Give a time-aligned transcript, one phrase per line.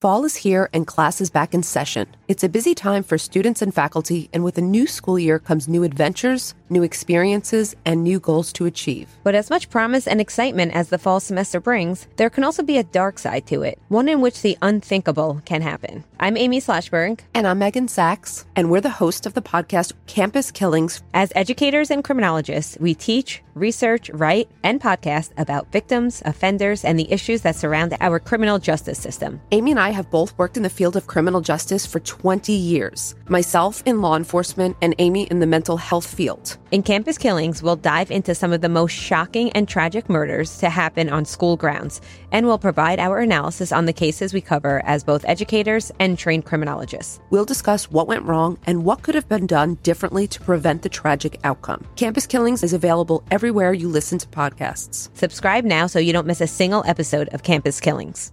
[0.00, 2.06] Fall is here and class is back in session.
[2.28, 5.66] It's a busy time for students and faculty, and with a new school year comes
[5.66, 9.08] new adventures, new experiences, and new goals to achieve.
[9.24, 12.78] But as much promise and excitement as the fall semester brings, there can also be
[12.78, 16.04] a dark side to it, one in which the unthinkable can happen.
[16.20, 17.18] I'm Amy Shlosberg.
[17.34, 21.02] And I'm Meghan Sacks, and we're the host of the podcast Campus Killings.
[21.12, 27.10] As educators and criminologists, we teach, research, write, and podcast about victims, offenders, and the
[27.10, 29.40] issues that surround our criminal justice system.
[29.50, 33.14] Amy and I have both worked in the field of criminal justice for 20 years,
[33.28, 36.56] myself in law enforcement, and Amy in the mental health field.
[36.70, 40.70] In Campus Killings, we'll dive into some of the most shocking and tragic murders to
[40.70, 42.00] happen on school grounds,
[42.32, 46.44] and we'll provide our analysis on the cases we cover as both educators and trained
[46.44, 47.20] criminologists.
[47.30, 50.88] We'll discuss what went wrong and what could have been done differently to prevent the
[50.88, 51.86] tragic outcome.
[51.96, 55.08] Campus Killings is available everywhere you listen to podcasts.
[55.14, 58.32] Subscribe now so you don't miss a single episode of Campus Killings.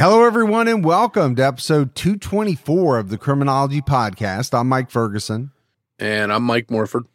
[0.00, 4.56] Hello, everyone, and welcome to episode 224 of the Criminology Podcast.
[4.56, 5.50] I'm Mike Ferguson.
[5.98, 7.06] And I'm Mike Morford.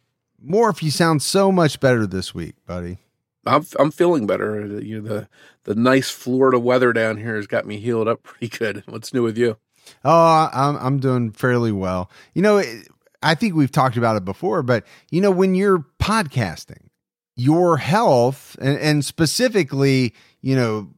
[0.46, 2.98] Morph, you sound so much better this week, buddy.
[3.46, 4.60] I'm I'm feeling better.
[4.60, 5.28] Uh, you know, the
[5.62, 8.82] the nice Florida weather down here has got me healed up pretty good.
[8.86, 9.56] What's new with you?
[10.04, 12.10] Oh, I'm I'm doing fairly well.
[12.34, 12.62] You know,
[13.22, 16.88] I think we've talked about it before, but you know, when you're podcasting,
[17.34, 20.90] your health and, and specifically, you know,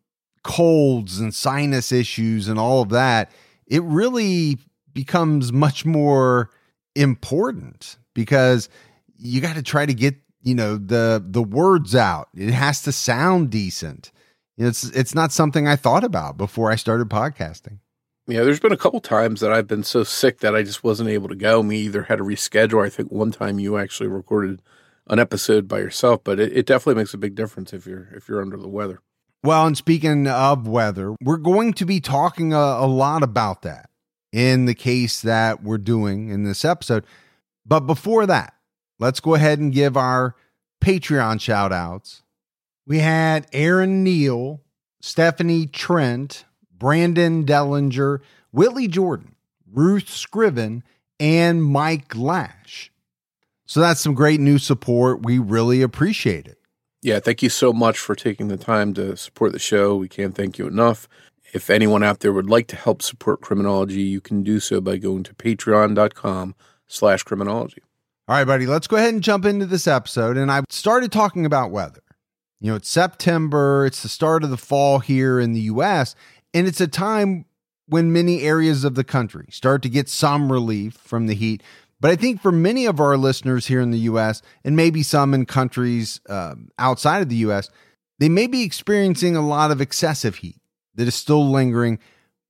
[0.46, 3.32] colds and sinus issues and all of that,
[3.66, 4.58] it really
[4.92, 6.50] becomes much more
[6.94, 8.68] important because
[9.16, 12.28] you got to try to get you know the the words out.
[12.32, 14.12] It has to sound decent.
[14.56, 17.80] It's it's not something I thought about before I started podcasting.
[18.28, 21.10] Yeah, there's been a couple times that I've been so sick that I just wasn't
[21.10, 21.62] able to go.
[21.62, 22.84] Me either had to reschedule.
[22.84, 24.62] I think one time you actually recorded
[25.08, 28.28] an episode by yourself, but it, it definitely makes a big difference if you're if
[28.28, 29.00] you're under the weather.
[29.46, 33.90] Well, and speaking of weather, we're going to be talking a, a, lot about that
[34.32, 37.06] in the case that we're doing in this episode.
[37.64, 38.54] But before that,
[38.98, 40.34] let's go ahead and give our
[40.80, 42.24] Patreon shout outs.
[42.88, 44.62] We had Aaron Neal,
[45.00, 46.44] Stephanie Trent,
[46.76, 48.18] Brandon Dellinger,
[48.50, 49.36] Whitley Jordan,
[49.72, 50.82] Ruth Scriven,
[51.20, 52.90] and Mike Lash.
[53.64, 55.22] So that's some great new support.
[55.22, 56.58] We really appreciate it.
[57.06, 59.94] Yeah, thank you so much for taking the time to support the show.
[59.94, 61.06] We can't thank you enough.
[61.52, 64.96] If anyone out there would like to help support criminology, you can do so by
[64.96, 66.56] going to patreon.com
[66.88, 67.80] slash criminology.
[68.26, 70.36] All right, buddy, let's go ahead and jump into this episode.
[70.36, 72.02] And I started talking about weather.
[72.58, 76.16] You know, it's September, it's the start of the fall here in the US,
[76.52, 77.44] and it's a time
[77.86, 81.62] when many areas of the country start to get some relief from the heat.
[82.00, 85.32] But I think for many of our listeners here in the US, and maybe some
[85.32, 87.70] in countries uh, outside of the US,
[88.18, 90.60] they may be experiencing a lot of excessive heat
[90.94, 91.98] that is still lingering.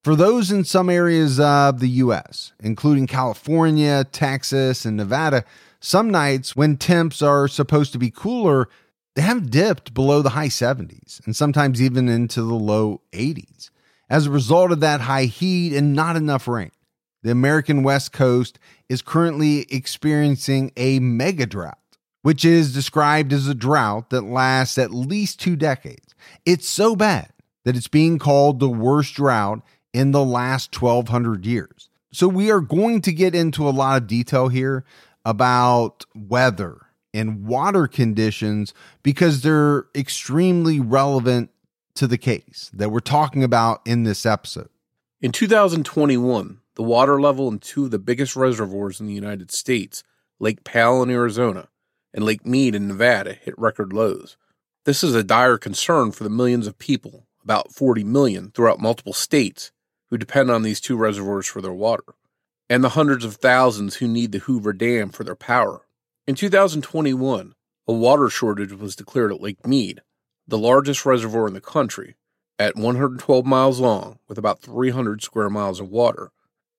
[0.03, 5.45] For those in some areas of the US, including California, Texas, and Nevada,
[5.81, 8.69] some nights when temps are supposed to be cooler,
[9.15, 13.71] they have dipped below the high 70s and sometimes even into the low 80s.
[14.09, 16.71] As a result of that high heat and not enough rain,
[17.22, 21.78] the American West Coast is currently experiencing a mega drought,
[22.22, 26.15] which is described as a drought that lasts at least two decades.
[26.44, 27.31] It's so bad
[27.65, 29.62] that it's being called the worst drought
[29.93, 31.88] in the last 1200 years.
[32.12, 34.84] So, we are going to get into a lot of detail here
[35.25, 36.78] about weather
[37.12, 38.72] and water conditions
[39.03, 41.50] because they're extremely relevant
[41.96, 44.69] to the case that we're talking about in this episode.
[45.20, 50.05] In 2021, the water level in two of the biggest reservoirs in the United States,
[50.38, 51.69] Lake Powell in Arizona
[52.14, 54.37] and Lake Mead in Nevada, hit record lows.
[54.84, 59.12] This is a dire concern for the millions of people, about 40 million, throughout multiple
[59.12, 59.73] states
[60.11, 62.14] who depend on these two reservoirs for their water,
[62.70, 65.82] and the hundreds of thousands who need the Hoover Dam for their power.
[66.26, 67.55] In 2021,
[67.88, 70.00] a water shortage was declared at Lake Mead,
[70.46, 72.17] the largest reservoir in the country,
[72.58, 76.31] at 112 miles long with about 300 square miles of water.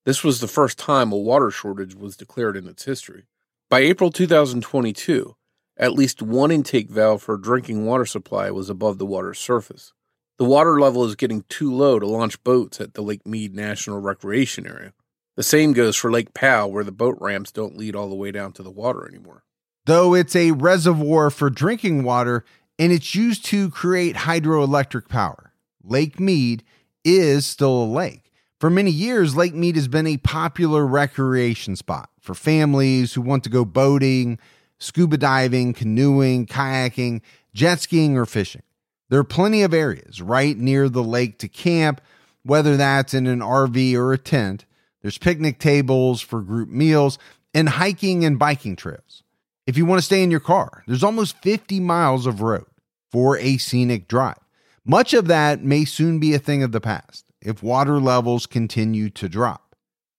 [0.07, 3.25] This was the first time a water shortage was declared in its history.
[3.69, 5.35] By April 2022,
[5.75, 9.91] At least one intake valve for drinking water supply was above the water's surface.
[10.37, 13.99] The water level is getting too low to launch boats at the Lake Mead National
[13.99, 14.93] Recreation Area.
[15.35, 18.31] The same goes for Lake Powell, where the boat ramps don't lead all the way
[18.31, 19.43] down to the water anymore.
[19.87, 22.45] Though it's a reservoir for drinking water
[22.79, 25.51] and it's used to create hydroelectric power,
[25.83, 26.63] Lake Mead
[27.03, 28.26] is still a lake.
[28.59, 33.43] For many years, Lake Mead has been a popular recreation spot for families who want
[33.43, 34.39] to go boating,
[34.79, 37.21] scuba diving, canoeing, kayaking,
[37.53, 38.63] jet skiing, or fishing.
[39.09, 42.01] There are plenty of areas right near the lake to camp,
[42.41, 44.65] whether that's in an RV or a tent.
[45.03, 47.19] There's picnic tables for group meals
[47.53, 49.21] and hiking and biking trails.
[49.67, 52.65] If you want to stay in your car, there's almost 50 miles of road
[53.11, 54.39] for a scenic drive.
[54.83, 59.09] Much of that may soon be a thing of the past if water levels continue
[59.11, 59.75] to drop.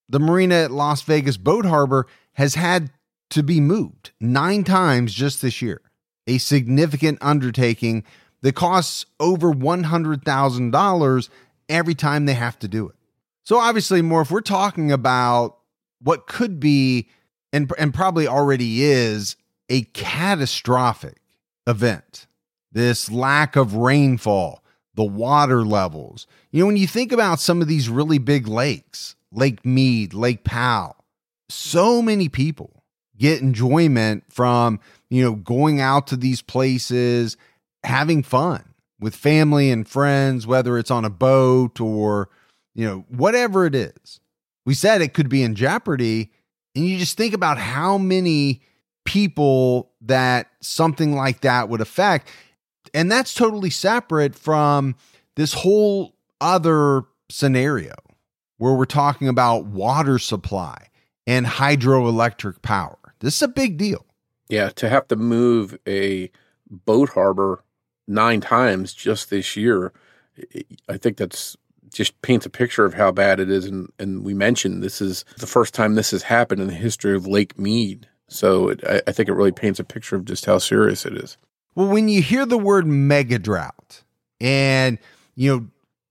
[0.07, 2.91] The marina at Las Vegas Boat Harbor has had
[3.29, 5.81] to be moved nine times just this year,
[6.25, 8.03] a significant undertaking
[8.41, 11.29] that costs over $100,000
[11.67, 12.95] every time they have to do it.
[13.43, 15.57] So, obviously, more if we're talking about
[16.01, 17.09] what could be
[17.51, 19.35] and, and probably already is
[19.69, 21.21] a catastrophic
[21.67, 22.27] event,
[22.71, 24.63] this lack of rainfall,
[24.99, 26.27] the water levels.
[26.51, 30.43] You know, when you think about some of these really big lakes, Lake Mead, Lake
[30.43, 30.97] Powell,
[31.47, 32.83] so many people
[33.17, 37.37] get enjoyment from, you know, going out to these places,
[37.85, 42.27] having fun with family and friends, whether it's on a boat or,
[42.75, 44.19] you know, whatever it is.
[44.65, 46.29] We said it could be in jeopardy.
[46.75, 48.63] And you just think about how many
[49.05, 52.27] people that something like that would affect.
[52.93, 54.95] And that's totally separate from
[55.35, 57.93] this whole other scenario
[58.57, 60.87] where we're talking about water supply
[61.25, 62.97] and hydroelectric power.
[63.19, 64.05] This is a big deal.
[64.49, 66.31] Yeah, to have to move a
[66.69, 67.63] boat harbor
[68.07, 69.93] nine times just this year,
[70.87, 71.55] I think that's
[71.93, 73.65] just paints a picture of how bad it is.
[73.65, 77.15] And, and we mentioned this is the first time this has happened in the history
[77.15, 78.07] of Lake Mead.
[78.27, 81.15] So it, I, I think it really paints a picture of just how serious it
[81.15, 81.37] is.
[81.75, 84.03] Well, when you hear the word mega drought
[84.39, 84.97] and,
[85.35, 85.67] you know,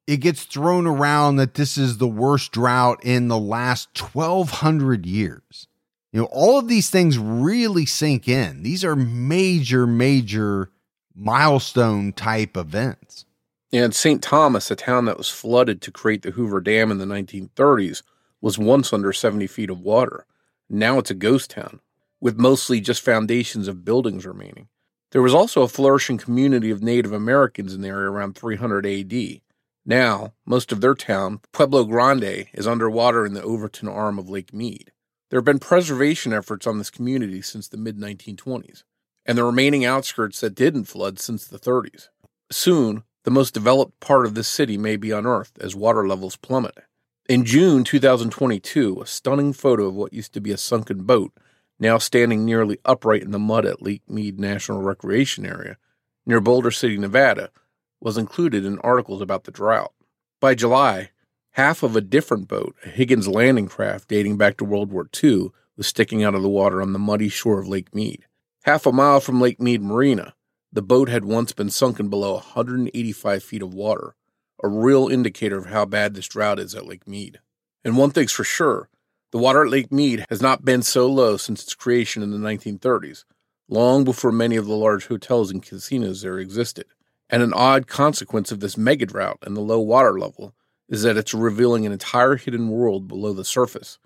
[0.06, 5.66] it gets thrown around that this is the worst drought in the last 1200 years.
[6.12, 8.62] You know, all of these things really sink in.
[8.62, 10.70] These are major, major
[11.14, 13.26] milestone type events.
[13.70, 14.22] And St.
[14.22, 18.02] Thomas, a town that was flooded to create the Hoover Dam in the 1930s,
[18.40, 20.24] was once under 70 feet of water.
[20.70, 21.80] Now it's a ghost town,
[22.18, 24.68] with mostly just foundations of buildings remaining.
[25.12, 29.40] There was also a flourishing community of Native Americans in the area around 300 AD.
[29.86, 34.52] Now, most of their town, Pueblo Grande, is underwater in the Overton arm of Lake
[34.52, 34.92] Mead.
[35.30, 38.82] There have been preservation efforts on this community since the mid 1920s,
[39.24, 42.08] and the remaining outskirts that didn't flood since the 30s.
[42.50, 46.78] Soon, the most developed part of this city may be unearthed as water levels plummet.
[47.28, 51.32] In June 2022, a stunning photo of what used to be a sunken boat,
[51.78, 55.76] now standing nearly upright in the mud at Lake Mead National Recreation Area,
[56.26, 57.50] near Boulder City, Nevada,
[58.00, 59.92] was included in articles about the drought.
[60.40, 61.10] By July,
[61.52, 65.50] half of a different boat, a Higgins landing craft dating back to World War II,
[65.76, 68.26] was sticking out of the water on the muddy shore of Lake Mead.
[68.64, 70.34] Half a mile from Lake Mead Marina,
[70.72, 74.14] the boat had once been sunken below 185 feet of water,
[74.62, 77.40] a real indicator of how bad this drought is at Lake Mead.
[77.84, 78.88] And one thing's for sure
[79.32, 82.38] the water at Lake Mead has not been so low since its creation in the
[82.38, 83.24] 1930s,
[83.68, 86.86] long before many of the large hotels and casinos there existed.
[87.30, 90.54] And an odd consequence of this mega drought and the low water level
[90.88, 93.98] is that it's revealing an entire hidden world below the surface.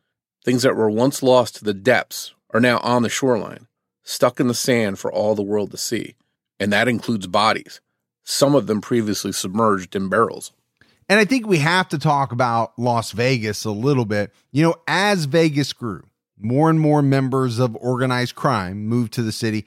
[0.45, 3.69] Things that were once lost to the depths are now on the shoreline,
[4.03, 6.17] stuck in the sand for all the world to see
[6.63, 7.81] and that includes bodies,
[8.23, 10.53] some of them previously submerged in barrels.
[11.13, 14.33] And I think we have to talk about Las Vegas a little bit.
[14.51, 16.05] You know, as Vegas grew,
[16.39, 19.67] more and more members of organized crime moved to the city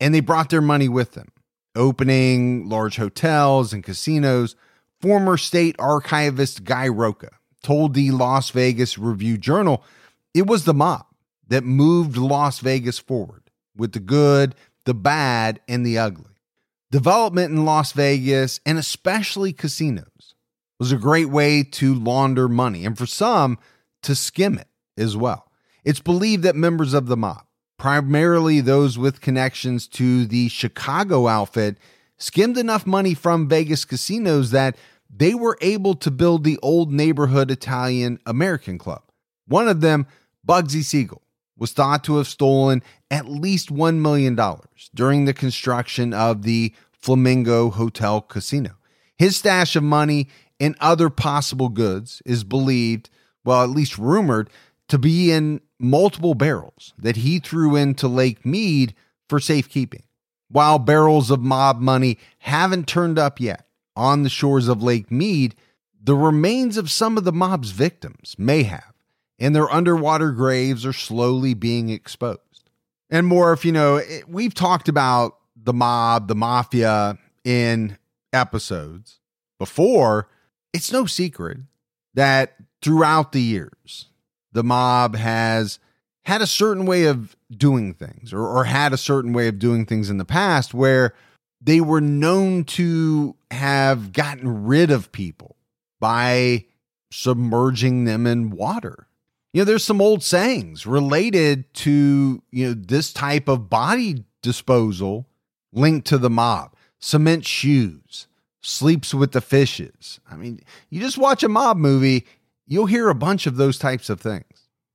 [0.00, 1.32] and they brought their money with them,
[1.74, 4.56] opening large hotels and casinos.
[5.02, 7.28] Former state archivist Guy Rocha
[7.62, 9.84] told the Las Vegas Review Journal
[10.32, 11.04] it was the mob
[11.46, 14.54] that moved Las Vegas forward with the good,
[14.86, 16.40] the bad, and the ugly.
[16.90, 20.32] Development in Las Vegas and especially casinos
[20.78, 23.58] was a great way to launder money and for some
[24.02, 25.50] to skim it as well.
[25.84, 27.44] It's believed that members of the mob,
[27.78, 31.78] primarily those with connections to the Chicago outfit,
[32.18, 34.76] skimmed enough money from Vegas casinos that
[35.08, 39.02] they were able to build the old neighborhood Italian American club.
[39.46, 40.06] One of them,
[40.46, 41.22] Bugsy Siegel,
[41.56, 44.38] was thought to have stolen at least $1 million
[44.94, 48.72] during the construction of the Flamingo Hotel Casino.
[49.16, 50.28] His stash of money
[50.60, 53.10] and other possible goods is believed,
[53.44, 54.50] well, at least rumored,
[54.88, 58.94] to be in multiple barrels that he threw into Lake Mead
[59.28, 60.04] for safekeeping.
[60.48, 65.54] While barrels of mob money haven't turned up yet on the shores of Lake Mead,
[66.00, 68.94] the remains of some of the mob's victims may have,
[69.38, 72.70] and their underwater graves are slowly being exposed.
[73.10, 77.98] And more, if you know, we've talked about the mob, the mafia in
[78.32, 79.18] episodes
[79.58, 80.28] before.
[80.72, 81.58] It's no secret
[82.14, 84.06] that throughout the years,
[84.52, 85.78] the mob has
[86.24, 89.86] had a certain way of doing things or, or had a certain way of doing
[89.86, 91.14] things in the past where
[91.60, 95.56] they were known to have gotten rid of people
[96.00, 96.64] by
[97.10, 99.06] submerging them in water.
[99.52, 105.26] You know, there's some old sayings related to, you know, this type of body disposal
[105.72, 106.74] linked to the mob.
[106.98, 108.26] Cement shoes,
[108.66, 110.20] sleeps with the fishes.
[110.30, 112.26] I mean, you just watch a mob movie,
[112.66, 114.44] you'll hear a bunch of those types of things.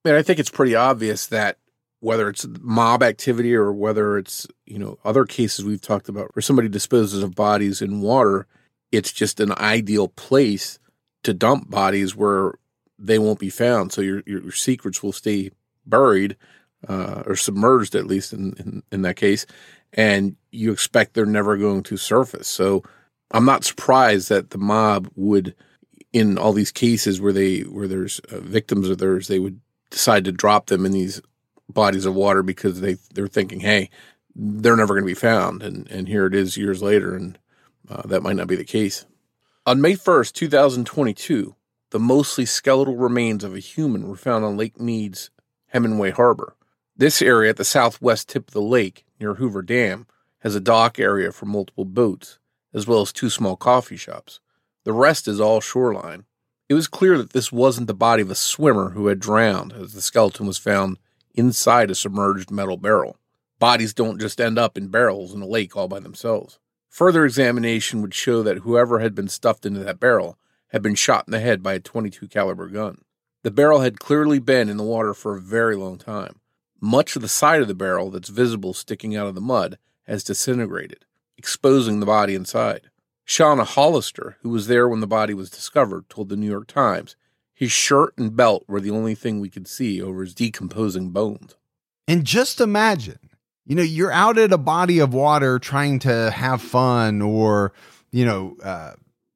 [0.04, 1.58] And I think it's pretty obvious that
[2.00, 6.42] whether it's mob activity or whether it's, you know, other cases we've talked about where
[6.42, 8.48] somebody disposes of bodies in water,
[8.92, 10.80] it's just an ideal place
[11.24, 12.56] to dump bodies where
[12.98, 13.94] they won't be found.
[13.94, 15.52] So your, your, secrets will stay
[15.86, 16.36] buried
[16.88, 19.46] uh, or submerged, at least in, in, in that case.
[19.94, 22.48] And you expect they're never going to surface.
[22.48, 22.84] So
[23.34, 25.56] I'm not surprised that the mob would,
[26.12, 30.26] in all these cases where they where there's uh, victims of theirs, they would decide
[30.26, 31.22] to drop them in these
[31.70, 33.90] bodies of water because they they're thinking, hey,
[34.36, 37.40] they're never going to be found, and and here it is years later, and
[37.90, 39.06] uh, that might not be the case.
[39.66, 41.56] On May first, two thousand twenty-two,
[41.92, 45.30] the mostly skeletal remains of a human were found on Lake Mead's
[45.74, 46.56] Hemenway Harbor.
[46.98, 50.08] This area at the southwest tip of the lake, near Hoover Dam,
[50.40, 52.40] has a dock area for multiple boats,
[52.74, 54.40] as well as two small coffee shops.
[54.84, 56.26] The rest is all shoreline.
[56.70, 59.94] It was clear that this wasn't the body of a swimmer who had drowned, as
[59.94, 60.98] the skeleton was found
[61.36, 63.18] inside a submerged metal barrel.
[63.60, 66.60] Bodies don't just end up in barrels in a lake all by themselves.
[66.90, 70.38] Further examination would show that whoever had been stuffed into that barrel
[70.70, 73.04] had been shot in the head by a 22 caliber gun.
[73.44, 76.40] The barrel had clearly been in the water for a very long time.
[76.80, 80.24] Much of the side of the barrel that's visible sticking out of the mud has
[80.24, 81.06] disintegrated,
[81.42, 82.82] exposing the body inside.
[83.28, 87.16] Shauna Hollister, who was there when the body was discovered, told the New York Times
[87.52, 91.56] his shirt and belt were the only thing we could see over his decomposing bones.
[92.08, 93.32] And just imagine,
[93.66, 97.74] you know, you're out at a body of water trying to have fun or,
[98.12, 98.94] you know, uh,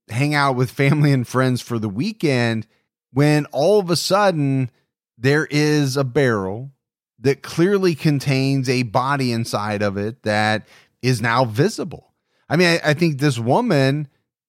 [0.10, 2.68] hang out with family and friends for the weekend
[3.12, 4.70] when all of a sudden
[5.18, 6.70] there is a barrel
[7.20, 10.68] that clearly contains a body inside of it that
[11.06, 12.14] is now visible.
[12.50, 14.08] I mean, I, I think this woman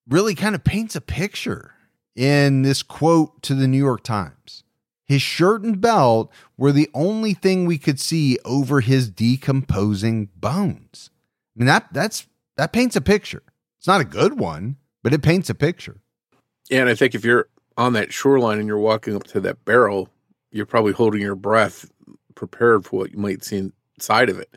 [0.09, 1.75] really kind of paints a picture
[2.15, 4.65] in this quote to the New York Times.
[5.05, 11.11] His shirt and belt were the only thing we could see over his decomposing bones.
[11.55, 13.43] I mean, that that's that paints a picture.
[13.79, 16.01] It's not a good one, but it paints a picture.
[16.71, 19.65] Yeah, and I think if you're on that shoreline and you're walking up to that
[19.67, 20.09] barrel,
[20.51, 21.89] you're probably holding your breath,
[22.35, 24.57] prepared for what you might see inside of it.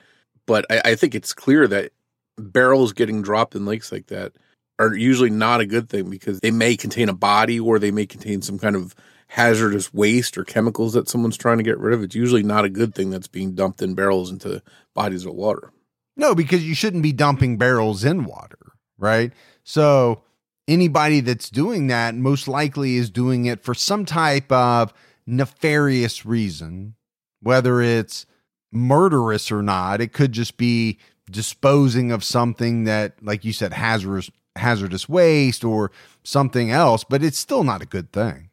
[0.50, 1.92] But I, I think it's clear that
[2.36, 4.34] barrels getting dropped in lakes like that
[4.80, 8.08] are usually not a good thing because they may contain a body or they may
[8.08, 8.96] contain some kind of
[9.28, 12.02] hazardous waste or chemicals that someone's trying to get rid of.
[12.02, 14.64] It's usually not a good thing that's being dumped in barrels into
[14.96, 15.72] bodies of water.
[16.18, 19.32] No, because you shouldn't be dumping barrels in water, right?
[19.64, 20.24] So
[20.68, 24.96] anybody that's doing that most likely is doing it for some type of
[25.28, 26.96] nefarious reason,
[27.40, 28.26] whether it's
[28.72, 30.02] murderous or not.
[30.02, 30.98] It could just be
[31.30, 35.92] disposing of something that, like you said, hazardous hazardous waste or
[36.24, 38.50] something else, but it's still not a good thing.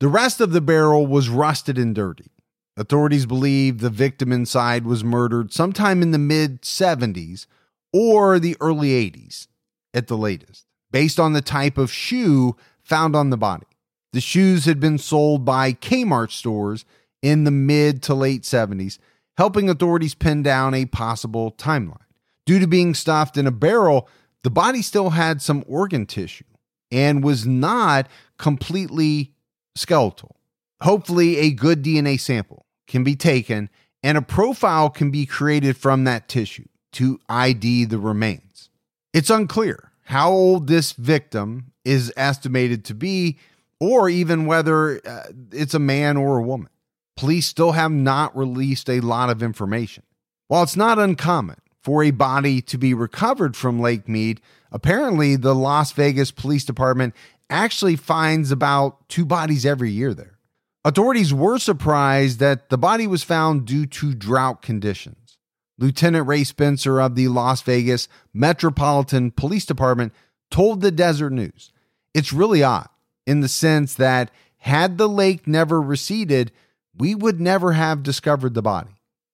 [0.00, 2.30] The rest of the barrel was rusted and dirty.
[2.76, 7.46] Authorities believe the victim inside was murdered sometime in the mid 70s
[7.92, 9.46] or the early 80s
[9.94, 13.66] at the latest, based on the type of shoe found on the body.
[14.12, 16.84] The shoes had been sold by Kmart stores
[17.22, 18.98] in the mid to late 70s,
[19.36, 21.98] helping authorities pin down a possible timeline.
[22.44, 24.08] Due to being stuffed in a barrel,
[24.42, 26.44] the body still had some organ tissue
[26.90, 29.34] and was not completely
[29.74, 30.36] skeletal.
[30.82, 33.68] Hopefully, a good DNA sample can be taken
[34.02, 38.70] and a profile can be created from that tissue to ID the remains.
[39.12, 43.38] It's unclear how old this victim is estimated to be,
[43.80, 46.68] or even whether uh, it's a man or a woman.
[47.16, 50.02] Police still have not released a lot of information.
[50.48, 55.54] While it's not uncommon for a body to be recovered from Lake Mead, apparently the
[55.54, 57.14] Las Vegas Police Department
[57.48, 60.38] actually finds about two bodies every year there.
[60.84, 65.38] Authorities were surprised that the body was found due to drought conditions.
[65.78, 70.12] Lieutenant Ray Spencer of the Las Vegas Metropolitan Police Department
[70.50, 71.72] told the Deseret News
[72.14, 72.88] it's really odd
[73.26, 76.50] in the sense that had the lake never receded,
[76.98, 78.90] we would never have discovered the body.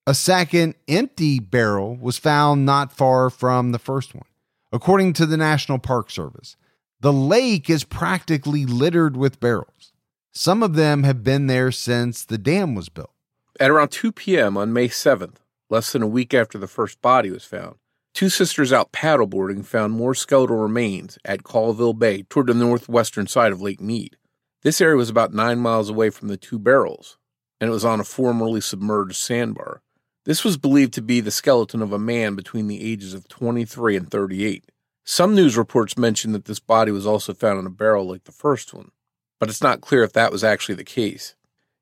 [0.07, 4.25] A second empty barrel was found not far from the first one.
[4.73, 6.57] According to the National Park Service,
[7.01, 9.93] the lake is practically littered with barrels.
[10.33, 13.13] Some of them have been there since the dam was built.
[13.61, 14.57] At around 2 p.m.
[14.57, 15.37] on May 7th,
[15.69, 17.77] less than a week after the first body was found,
[18.15, 23.53] two sisters out paddleboarding found more skeletal remains at Callville Bay toward the northwestern side
[23.53, 24.17] of Lake Mead.
[24.63, 27.19] This area was about nine miles away from the two barrels,
[27.63, 29.83] and it was on a formerly submerged sandbar.
[30.25, 33.97] This was believed to be the skeleton of a man between the ages of 23
[33.97, 34.65] and 38.
[35.05, 38.33] Some news reports mention that this body was also found in a barrel like the
[38.33, 38.91] first one,
[39.39, 41.37] but it's not clear if that was actually the case.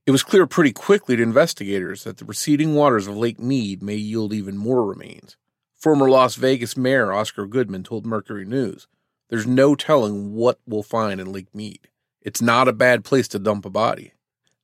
[0.05, 3.97] It was clear pretty quickly to investigators that the receding waters of Lake Mead may
[3.97, 5.39] yield even more remains.
[5.79, 8.87] Former Las Vegas Mayor Oscar Goodman told Mercury News,
[9.31, 11.89] There's no telling what we'll find in Lake Mead.
[12.21, 14.13] It's not a bad place to dump a body.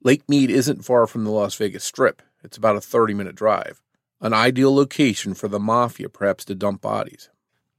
[0.07, 2.23] Lake Mead isn't far from the Las Vegas Strip.
[2.45, 3.83] It's about a 30 minute drive.
[4.21, 7.29] An ideal location for the mafia, perhaps, to dump bodies.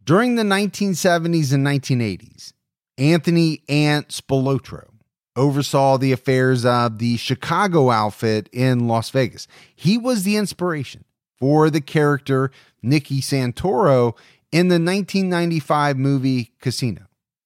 [0.03, 2.51] During the 1970s and 1980s,
[2.97, 4.89] Anthony Ant Spilotro
[5.37, 9.47] oversaw the affairs of the Chicago outfit in Las Vegas.
[9.73, 11.05] He was the inspiration
[11.39, 12.51] for the character
[12.83, 14.17] Nicky Santoro
[14.51, 17.03] in the 1995 movie Casino.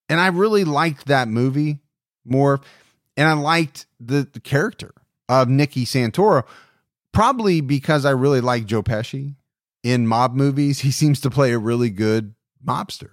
[0.09, 1.77] And I really liked that movie
[2.25, 2.61] more.
[3.17, 4.93] And I liked the, the character
[5.27, 6.43] of Nicky Santoro,
[7.11, 9.35] probably because I really like Joe Pesci
[9.83, 10.79] in mob movies.
[10.79, 13.11] He seems to play a really good mobster.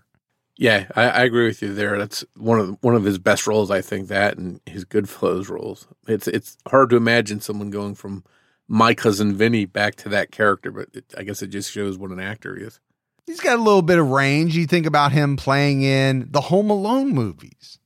[0.56, 1.96] Yeah, I, I, agree with you there.
[1.98, 4.08] That's one of one of his best roles, I think.
[4.08, 5.86] That and his Goodfellas roles.
[6.08, 8.24] It's it's hard to imagine someone going from
[8.66, 12.10] my cousin Vinny back to that character, but it, I guess it just shows what
[12.10, 12.80] an actor he is.
[13.24, 14.56] He's got a little bit of range.
[14.56, 17.78] You think about him playing in the Home Alone movies.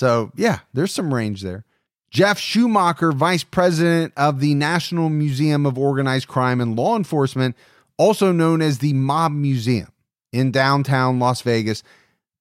[0.00, 1.66] So, yeah, there's some range there.
[2.10, 7.54] Geoff Schumacher, vice president of the National Museum of Organized Crime and Law Enforcement,
[7.98, 9.92] also known as the Mob Museum
[10.32, 11.82] in downtown Las Vegas,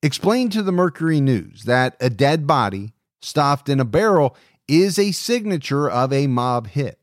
[0.02, 4.38] explained to the Mercury News that a dead body stuffed in a barrel
[4.70, 6.98] is a signature of a mob hit.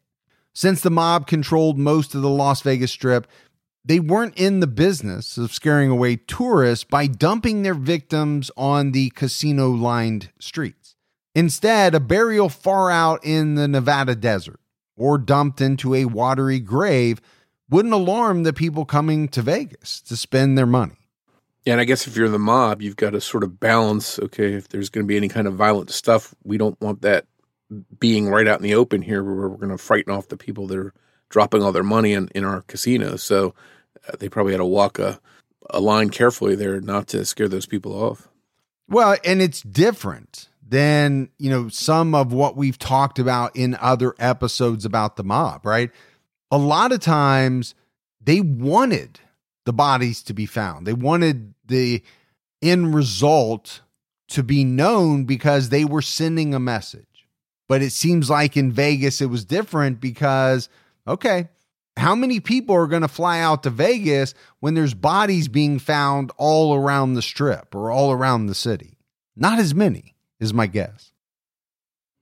[0.55, 3.27] Since the mob controlled most of the Las Vegas Strip,
[3.87, 9.11] they weren't in the business of scaring away tourists by dumping their victims on the
[9.11, 10.97] casino lined streets.
[11.37, 14.59] Instead, a burial far out in the Nevada desert
[14.97, 17.21] or dumped into a watery grave
[17.71, 20.97] wouldn't alarm the people coming to Vegas to spend their money.
[21.65, 24.69] And I guess if you're the mob, you've got to sort of balance okay, if
[24.69, 27.27] there's going to be any kind of violent stuff, we don't want that
[27.99, 30.67] being right out in the open here where we're going to frighten off the people
[30.69, 30.95] that are
[31.29, 33.23] dropping all their money in, in our casinos.
[33.23, 33.55] So
[34.19, 35.21] they probably had to walk a,
[35.71, 38.29] a line carefully there not to scare those people off.
[38.89, 44.15] Well, and it's different than, you know, some of what we've talked about in other
[44.19, 45.91] episodes about the mob, right?
[46.51, 47.75] A lot of times
[48.21, 49.21] they wanted
[49.65, 50.87] the bodies to be found.
[50.87, 52.03] They wanted the
[52.63, 53.81] end result
[54.29, 57.27] to be known because they were sending a message.
[57.69, 60.69] But it seems like in Vegas it was different because
[61.07, 61.49] okay,
[61.97, 66.31] how many people are going to fly out to Vegas when there's bodies being found
[66.37, 68.99] all around the strip or all around the city?
[69.35, 71.13] Not as many, is my guess.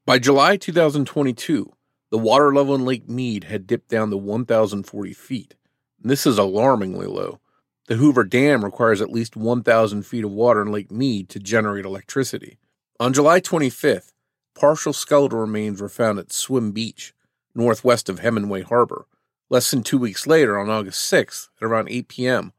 [0.07, 1.73] By July 2022,
[2.11, 5.55] the water level in Lake Mead had dipped down to 1,040 feet.
[6.01, 7.41] This is alarmingly low.
[7.87, 11.85] The Hoover Dam requires at least 1,000 feet of water in Lake Mead to generate
[11.85, 12.59] electricity.
[13.01, 14.13] On July 25th,
[14.55, 17.13] partial skeletal remains were found at Swim Beach,
[17.55, 19.07] northwest of Hemenway Harbor.
[19.51, 22.53] Less than two weeks later, on August 6th, at around 8 p.m.,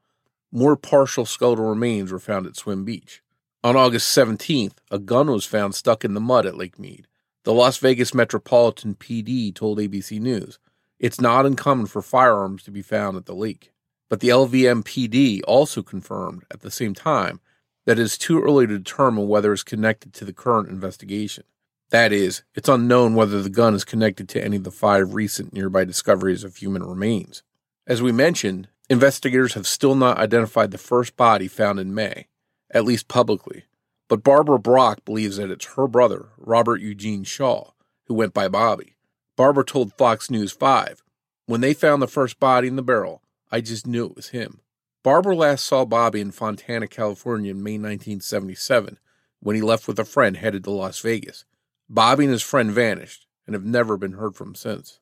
[0.52, 3.22] more partial skeletal remains were found at Swim Beach.
[3.64, 7.08] On August 17th, a gun was found stuck in the mud at Lake Mead.
[7.42, 10.58] The Las Vegas Metropolitan PD told ABC News
[10.98, 13.72] it's not uncommon for firearms to be found at the lake.
[14.08, 17.40] But the LVMPD also confirmed at the same time
[17.84, 21.44] that it is too early to determine whether it's connected to the current investigation.
[21.90, 25.52] That is, it's unknown whether the gun is connected to any of the five recent
[25.52, 27.42] nearby discoveries of human remains.
[27.86, 32.26] As we mentioned, investigators have still not identified the first body found in May,
[32.70, 33.64] at least publicly.
[34.08, 37.70] But Barbara Brock believes that it's her brother, Robert Eugene Shaw,
[38.06, 38.96] who went by Bobby.
[39.36, 41.02] Barbara told Fox News 5
[41.46, 43.22] When they found the first body in the barrel,
[43.52, 44.60] I just knew it was him.
[45.04, 48.98] Barbara last saw Bobby in Fontana, California in May 1977
[49.38, 51.44] when he left with a friend headed to Las Vegas.
[51.88, 55.00] Bobby and his friend vanished and have never been heard from since.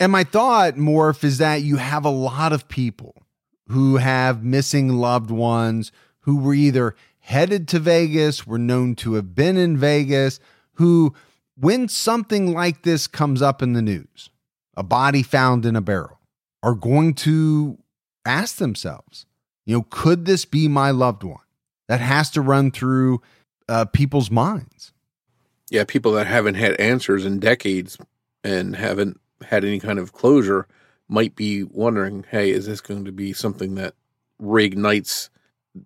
[0.00, 3.22] And my thought, Morph, is that you have a lot of people
[3.68, 9.34] who have missing loved ones who were either headed to Vegas, were known to have
[9.34, 10.40] been in Vegas,
[10.74, 11.14] who,
[11.56, 14.30] when something like this comes up in the news,
[14.76, 16.20] a body found in a barrel,
[16.62, 17.78] are going to
[18.24, 19.26] ask themselves,
[19.66, 21.40] you know, could this be my loved one?
[21.88, 23.22] That has to run through
[23.68, 24.92] uh, people's minds.
[25.70, 27.98] Yeah, people that haven't had answers in decades
[28.42, 30.66] and haven't had any kind of closure
[31.08, 33.94] might be wondering, hey, is this going to be something that
[34.40, 35.28] reignites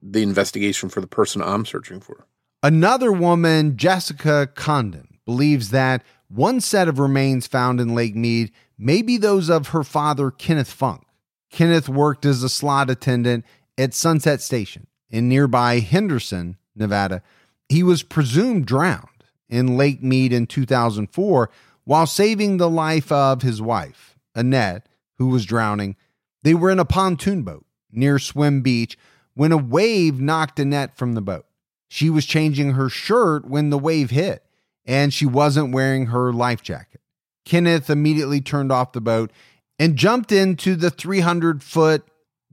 [0.02, 2.26] the investigation for the person I'm searching for?
[2.62, 9.02] Another woman, Jessica Condon, believes that one set of remains found in Lake Mead may
[9.02, 11.04] be those of her father, Kenneth Funk.
[11.50, 13.44] Kenneth worked as a slot attendant
[13.76, 17.22] at Sunset Station in nearby Henderson, Nevada.
[17.68, 19.08] He was presumed drowned
[19.52, 21.50] in Lake Mead in 2004
[21.84, 24.88] while saving the life of his wife, Annette,
[25.18, 25.94] who was drowning.
[26.42, 28.96] They were in a pontoon boat near Swim Beach
[29.34, 31.44] when a wave knocked Annette from the boat.
[31.88, 34.42] She was changing her shirt when the wave hit,
[34.86, 37.02] and she wasn't wearing her life jacket.
[37.44, 39.30] Kenneth immediately turned off the boat
[39.78, 42.06] and jumped into the 300 foot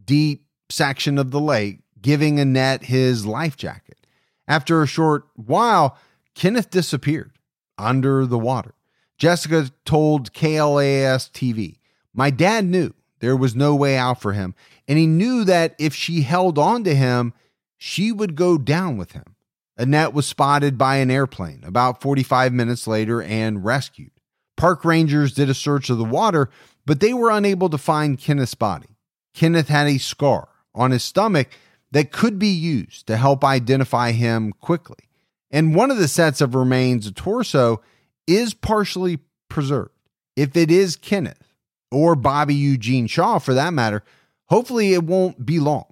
[0.03, 4.05] deep section of the lake, giving Annette his life jacket.
[4.49, 5.97] After a short while,
[6.39, 7.33] Kenneth disappeared
[7.77, 8.73] under the water.
[9.17, 11.79] Jessica told KLAS TV,
[12.13, 14.55] My dad knew there was no way out for him,
[14.87, 17.33] and he knew that if she held on to him,
[17.77, 19.35] she would go down with him.
[19.75, 24.11] Annette was spotted by an airplane about 45 minutes later and rescued.
[24.55, 26.49] Park rangers did a search of the water,
[26.85, 28.95] but they were unable to find Kenneth's body.
[29.33, 31.49] Kenneth had a scar on his stomach
[31.91, 35.08] that could be used to help identify him quickly.
[35.51, 37.81] And one of the sets of remains, a torso,
[38.27, 39.91] is partially preserved.
[40.35, 41.53] If it is Kenneth
[41.91, 44.03] or Bobby Eugene Shaw for that matter,
[44.45, 45.85] hopefully it won't be long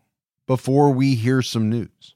[0.46, 2.16] before we hear some news.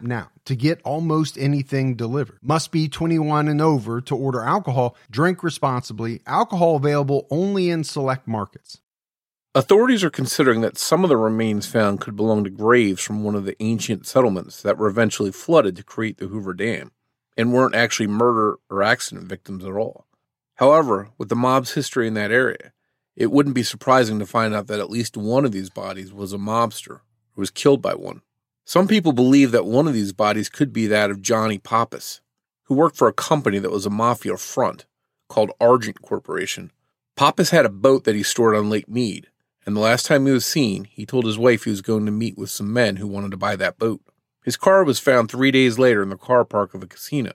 [0.01, 2.39] app now to get almost anything delivered.
[2.41, 4.95] Must be 21 and over to order alcohol.
[5.09, 6.21] Drink responsibly.
[6.25, 8.81] Alcohol available only in select markets.
[9.53, 13.35] Authorities are considering that some of the remains found could belong to graves from one
[13.35, 16.91] of the ancient settlements that were eventually flooded to create the Hoover Dam
[17.35, 20.05] and weren't actually murder or accident victims at all.
[20.55, 22.71] However, with the mob's history in that area,
[23.17, 26.31] it wouldn't be surprising to find out that at least one of these bodies was
[26.31, 27.01] a mobster
[27.33, 28.21] who was killed by one.
[28.71, 32.21] Some people believe that one of these bodies could be that of Johnny Pappas,
[32.67, 34.85] who worked for a company that was a mafia front
[35.27, 36.71] called Argent Corporation.
[37.17, 39.27] Pappas had a boat that he stored on Lake Mead,
[39.65, 42.13] and the last time he was seen, he told his wife he was going to
[42.13, 43.99] meet with some men who wanted to buy that boat.
[44.45, 47.33] His car was found three days later in the car park of a casino,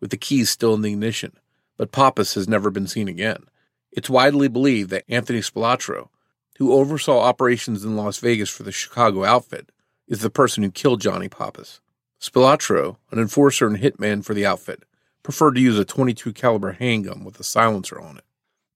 [0.00, 1.32] with the keys still in the ignition,
[1.76, 3.44] but Pappas has never been seen again.
[3.92, 6.08] It's widely believed that Anthony Spilotro,
[6.56, 9.70] who oversaw operations in Las Vegas for the Chicago outfit,
[10.08, 11.80] is the person who killed Johnny Pappas.
[12.20, 14.84] Spilotro, an enforcer and hitman for the outfit,
[15.22, 18.24] preferred to use a 22 caliber handgun with a silencer on it.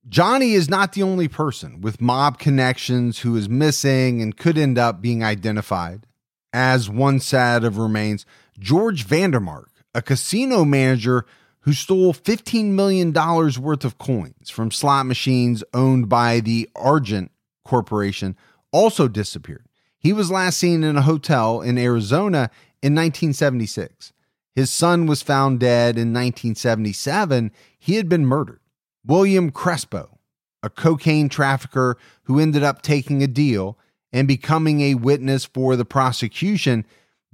[0.09, 4.77] Johnny is not the only person with mob connections who is missing and could end
[4.77, 6.07] up being identified.
[6.53, 8.27] As one set of remains,
[8.59, 11.25] George Vandermark, a casino manager
[11.61, 17.31] who stole $15 million worth of coins from slot machines owned by the Argent
[17.64, 18.37] Corporation,
[18.73, 19.64] also disappeared.
[20.03, 22.51] He was last seen in a hotel in Arizona
[22.83, 24.12] in 1976.
[24.55, 27.53] His son was found dead in 1977.
[27.79, 28.61] He had been murdered.
[29.07, 30.19] William Crespo,
[30.62, 33.79] a cocaine trafficker who ended up taking a deal
[34.12, 36.85] and becoming a witness for the prosecution,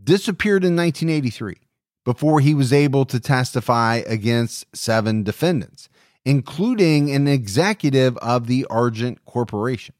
[0.02, 1.56] disappeared in 1983
[2.04, 5.88] before he was able to testify against seven defendants,
[6.24, 9.94] including an executive of the Argent Corporation.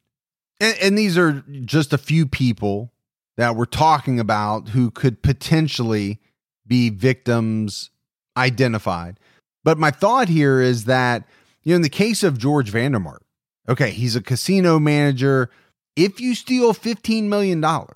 [0.61, 2.93] And, and, these are just a few people
[3.37, 6.19] that we're talking about who could potentially
[6.67, 7.91] be victims
[8.37, 9.21] identified.
[9.65, 11.25] But my thought here is that,
[11.63, 13.21] you know, in the case of George Vandermark,
[13.69, 15.51] okay, he's a casino manager.
[15.97, 17.87] If you steal $15 million, and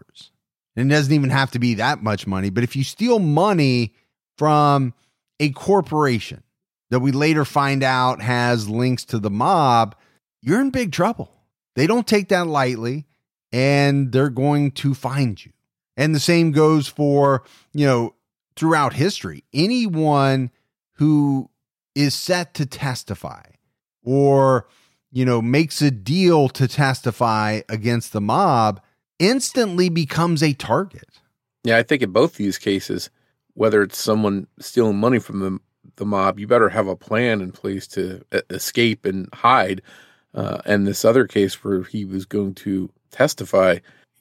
[0.77, 3.95] it doesn't even have to be that much money, but if you steal money
[4.39, 4.95] from
[5.41, 6.43] a corporation
[6.91, 9.95] that we later find out has links to the mob,
[10.41, 11.33] you're in big trouble.
[11.75, 13.07] They don't take that lightly
[13.53, 15.53] and they're going to find you.
[15.97, 18.15] And the same goes for, you know,
[18.57, 19.45] throughout history.
[19.53, 20.51] Anyone
[20.95, 21.51] who
[21.95, 23.43] is set to testify
[24.03, 24.67] or,
[25.11, 28.81] you know, makes a deal to testify against the mob
[29.19, 31.21] instantly becomes a target.
[31.65, 33.11] Yeah, I think in both these cases,
[33.55, 35.59] whether it's someone stealing money from the,
[35.97, 39.83] the mob, you better have a plan in place to escape and hide.
[40.35, 43.79] Uh, and this other case where he was going to testify,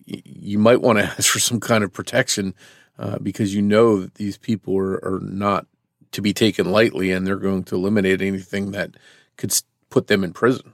[0.07, 2.53] y- you might want to ask for some kind of protection
[2.99, 5.65] uh, because you know that these people are, are, not
[6.11, 8.91] to be taken lightly and they're going to eliminate anything that
[9.37, 9.53] could
[9.89, 10.73] put them in prison.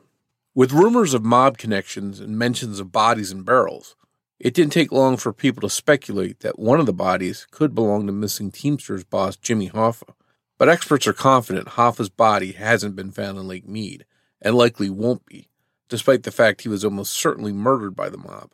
[0.55, 3.95] With rumors of mob connections and mentions of bodies in barrels,
[4.39, 8.07] it didn't take long for people to speculate that one of the bodies could belong
[8.07, 10.13] to missing Teamsters boss Jimmy Hoffa.
[10.57, 14.05] But experts are confident Hoffa's body hasn't been found in Lake Mead,
[14.41, 15.49] and likely won't be,
[15.89, 18.51] despite the fact he was almost certainly murdered by the mob.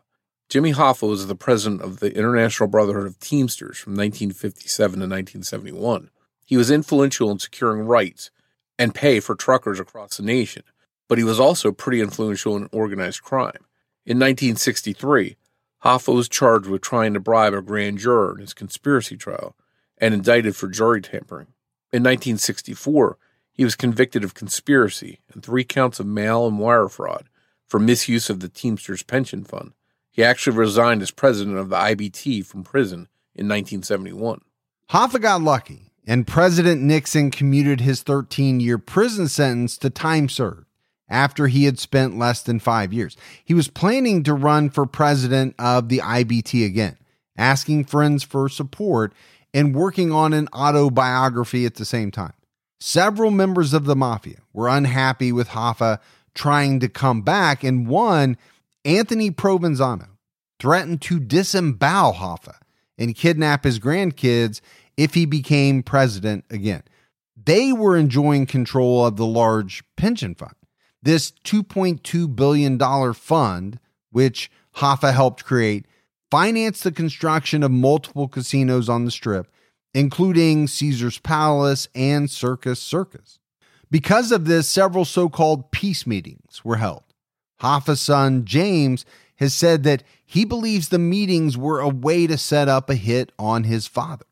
[0.50, 6.10] Jimmy Hoffa was the president of the International Brotherhood of Teamsters from 1957 to 1971.
[6.46, 8.30] He was influential in securing rights
[8.78, 10.64] and pay for truckers across the nation,
[11.08, 13.66] but he was also pretty influential in organized crime.
[14.06, 15.38] In 1963,
[15.84, 19.56] Hoffa was charged with trying to bribe a grand juror in his conspiracy trial
[19.98, 21.48] and indicted for jury tampering.
[21.92, 23.18] In 1964,
[23.54, 27.30] he was convicted of conspiracy and three counts of mail and wire fraud
[27.68, 29.74] for misuse of the Teamsters Pension Fund.
[30.12, 34.42] He actually resigned as president of the IBT from prison in 1971.
[34.90, 40.68] Hoffa got lucky, and President Nixon commuted his 13 year prison sentence to time served
[41.10, 43.16] after he had spent less than five years.
[43.44, 46.98] He was planning to run for president of the IBT again,
[47.38, 49.14] asking friends for support
[49.54, 52.34] and working on an autobiography at the same time.
[52.86, 56.00] Several members of the mafia were unhappy with Hoffa
[56.36, 58.36] trying to come back, and one,
[58.84, 60.10] Anthony Provenzano,
[60.60, 62.56] threatened to disembowel Hoffa
[62.98, 64.60] and kidnap his grandkids
[64.98, 66.84] if he became president again.
[67.42, 70.56] They were enjoying control of the large pension fund.
[71.02, 73.80] This $2.2 billion fund,
[74.12, 75.86] which Hoffa helped create,
[76.30, 79.50] financed the construction of multiple casinos on the strip,
[79.94, 83.40] including Caesar's Palace and Circus Circus.
[83.92, 87.04] Because of this, several so called peace meetings were held.
[87.62, 92.68] Hoffa's son, James, has said that he believes the meetings were a way to set
[92.68, 94.26] up a hit on his father.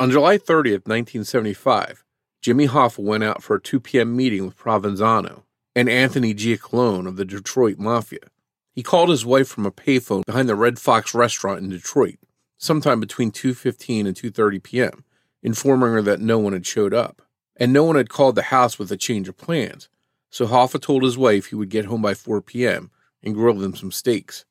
[0.00, 2.04] On July 30th, 1975,
[2.40, 4.16] Jimmy Hoffa went out for a 2 p.m.
[4.16, 5.42] meeting with Provenzano,
[5.76, 8.28] and Anthony Giacalone of the Detroit Mafia.
[8.72, 12.16] He called his wife from a payphone behind the Red Fox restaurant in Detroit,
[12.64, 15.04] sometime between 2:15 and 2:30 p.m.,
[15.42, 17.22] informing her that no one had showed up,
[17.56, 19.88] and no one had called the house with a change of plans.
[20.30, 22.90] So Hoffa told his wife he would get home by 4 p.m.
[23.22, 24.44] and grill them some steaks.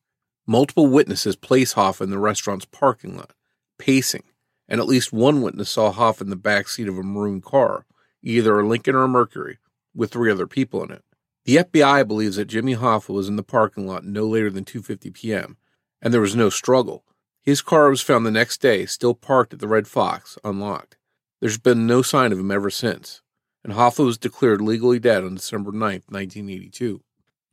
[0.46, 3.34] Multiple witnesses place Hoffa in the restaurant's parking lot,
[3.78, 4.24] pacing,
[4.68, 7.86] and at least one witness saw Hoffa in the back seat of a maroon car,
[8.22, 9.58] either a Lincoln or a Mercury,
[9.96, 11.04] with three other people in it.
[11.46, 15.14] The FBI believes that Jimmy Hoffa was in the parking lot no later than 2:50
[15.14, 15.58] p.m.,
[16.02, 17.04] and there was no struggle.
[17.44, 20.96] His car was found the next day, still parked at the Red Fox, unlocked.
[21.42, 23.22] There's been no sign of him ever since,
[23.64, 27.02] and Hoffa was declared legally dead on December 9, 1982.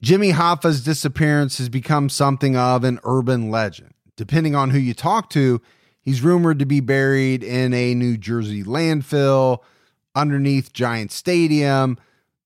[0.00, 3.92] Jimmy Hoffa's disappearance has become something of an urban legend.
[4.16, 5.60] Depending on who you talk to,
[6.00, 9.58] he's rumored to be buried in a New Jersey landfill
[10.14, 11.98] underneath Giant Stadium,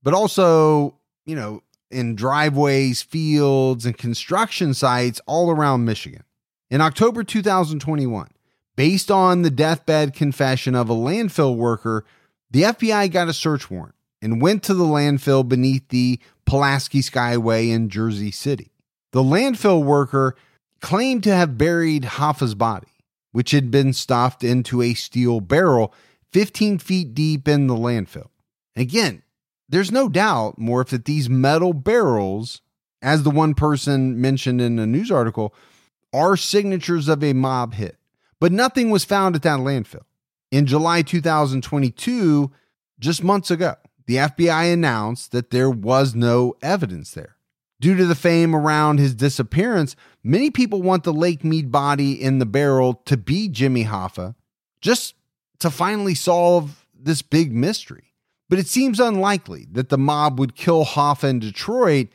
[0.03, 6.25] but also you know, in driveways, fields, and construction sites all around Michigan.
[6.71, 8.29] In October 2021,
[8.77, 12.05] based on the deathbed confession of a landfill worker,
[12.51, 17.71] the FBI got a search warrant and went to the landfill beneath the Pulaski Skyway
[17.71, 18.73] in Jersey City.
[19.13, 20.37] The landfill worker
[20.81, 22.89] claimed to have buried Hoffa's body,
[23.33, 25.93] which had been stuffed into a steel barrel
[26.33, 28.29] 15 feet deep in the landfill.
[28.75, 29.23] Again,
[29.69, 32.61] there's no doubt, Morph, that these metal barrels,
[33.01, 35.55] as the one person mentioned in a news article,
[36.15, 37.99] are signatures of a mob hit.
[38.41, 40.05] But nothing was found at that landfill.
[40.51, 42.51] In July 2022,
[43.01, 43.75] just months ago,
[44.07, 47.37] the FBI announced that there was no evidence there.
[47.81, 52.39] Due to the fame around his disappearance, many people want the Lake Mead body in
[52.39, 54.37] the barrel to be Jimmy Hoffa,
[54.81, 55.15] just
[55.59, 58.13] to finally solve this big mystery.
[58.49, 62.09] But it seems unlikely that the mob would kill Hoffa in Detroit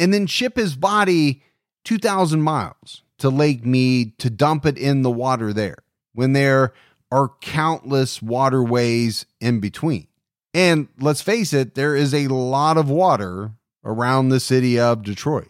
[0.00, 1.42] and then ship his body
[1.84, 5.78] 2,000 miles to Lake Mead to dump it in the water there
[6.12, 6.72] when there
[7.12, 10.08] are countless waterways in between.
[10.54, 13.52] And let's face it, there is a lot of water
[13.84, 15.48] around the city of Detroit.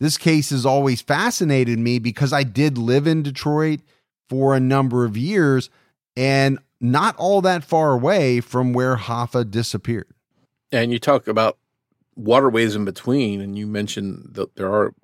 [0.00, 3.80] This case has always fascinated me because I did live in Detroit
[4.28, 5.70] for a number of years
[6.16, 10.06] and not all that far away from where Hoffa disappeared.
[10.70, 11.58] And you talk about
[12.14, 14.94] waterways in between, and you mentioned that there are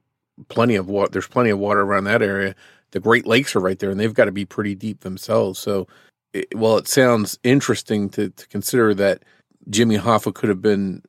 [0.49, 1.11] plenty of water.
[1.11, 2.55] There's plenty of water around that area.
[2.93, 5.59] The Great Lakes are right there, and they've got to be pretty deep themselves.
[5.59, 5.89] So,
[6.33, 9.25] it, well, it sounds interesting to, to consider that
[9.69, 11.03] Jimmy Hoffa could have been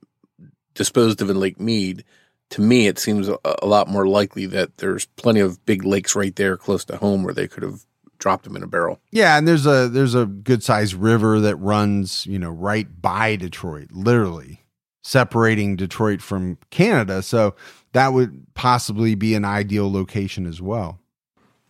[0.74, 2.04] disposed of in Lake Mead.
[2.52, 6.16] To me, it seems a, a lot more likely that there's plenty of big lakes
[6.16, 7.86] right there close to home where they could have
[8.18, 9.00] dropped him in a barrel.
[9.12, 13.36] Yeah, and there's a there's a good sized river that runs, you know, right by
[13.36, 14.66] Detroit, literally
[15.04, 17.22] separating Detroit from Canada.
[17.22, 17.56] So
[17.96, 21.00] that would possibly be an ideal location as well.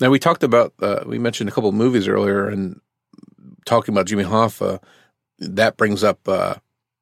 [0.02, 2.82] Now we talked about uh, we mentioned a couple of movies earlier, and
[3.66, 4.82] talking about Jimmy Hoffa,
[5.38, 6.56] that brings up uh,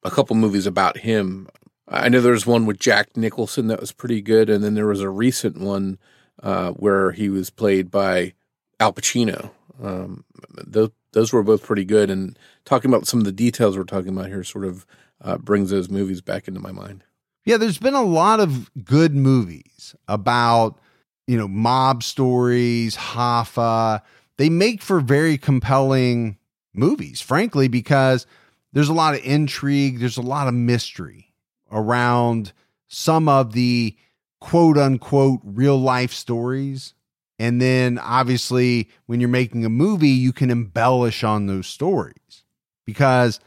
[0.04, 1.48] a couple movies about him.
[1.88, 5.00] I know there's one with Jack Nicholson that was pretty good, and then there was
[5.00, 6.00] a recent one
[6.42, 8.34] uh, where he was played by
[8.82, 9.52] Al Pacino.
[9.82, 10.26] Um,
[10.68, 14.10] those those were both pretty good, and talking about some of the details we're talking
[14.10, 14.86] about here sort of
[15.22, 17.06] uh, brings those movies back into my mind.
[17.46, 20.80] Yeah, there's been a lot of good movies about
[21.28, 24.02] you know mob stories, Hoffa.
[24.38, 26.38] They make for very compelling
[26.74, 28.26] movies, frankly, because
[28.72, 31.34] there's a lot of intrigue, there's a lot of mystery
[31.72, 32.54] around
[32.88, 33.96] some of the
[34.40, 36.94] quote unquote real life stories.
[37.40, 42.44] And then obviously, when you're making a movie, you can embellish on those stories
[42.86, 43.40] because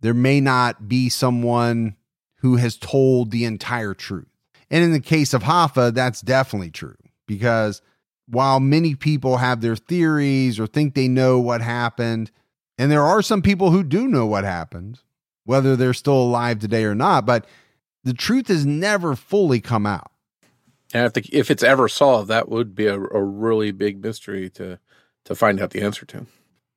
[0.00, 1.96] there may not be someone
[2.44, 4.28] who has told the entire truth.
[4.70, 6.94] And in the case of Hoffa, that's definitely true
[7.26, 7.80] because
[8.28, 12.30] while many people have their theories or think they know what happened,
[12.76, 15.00] and there are some people who do know what happened,
[15.44, 17.46] whether they're still alive today or not, but
[18.02, 20.12] the truth has never fully come out.
[20.92, 24.50] And if, the, if it's ever solved, that would be a, a really big mystery
[24.50, 24.78] to
[25.24, 26.26] to find out the answer to.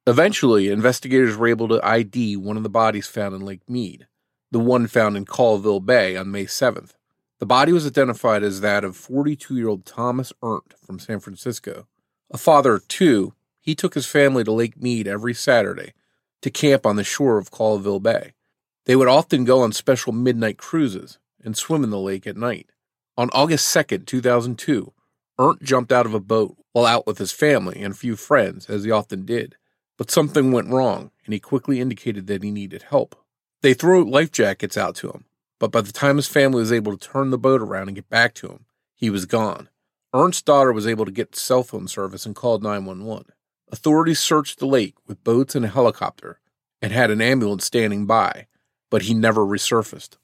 [0.06, 4.08] Eventually, investigators were able to ID one of the bodies found in Lake Mead,
[4.51, 6.91] the one found in Callville Bay on May 7th.
[7.39, 11.88] The body was identified as that of 42 year old Thomas Erndt from San Francisco.
[12.31, 15.93] A father of two, he took his family to Lake Mead every Saturday
[16.41, 18.33] to camp on the shore of Callville Bay.
[18.86, 22.71] They would often go on special midnight cruises and swim in the lake at night.
[23.17, 24.93] On August 2nd, 2002,
[25.39, 28.69] Erndt jumped out of a boat while out with his family and a few friends,
[28.69, 29.55] as he often did.
[29.97, 33.15] But something went wrong, and he quickly indicated that he needed help.
[33.67, 35.25] They threw life jackets out to him,
[35.60, 38.10] but by the time his family was able to turn the boat around and get
[38.10, 39.67] back to him, he was gone.
[40.15, 43.25] Erndt's daughter was able to get cell phone service and called 911.
[43.69, 46.39] Authorities searched the lake with boats and a helicopter
[46.82, 48.47] and had an ambulance standing by,
[48.89, 50.15] but he never resurfaced.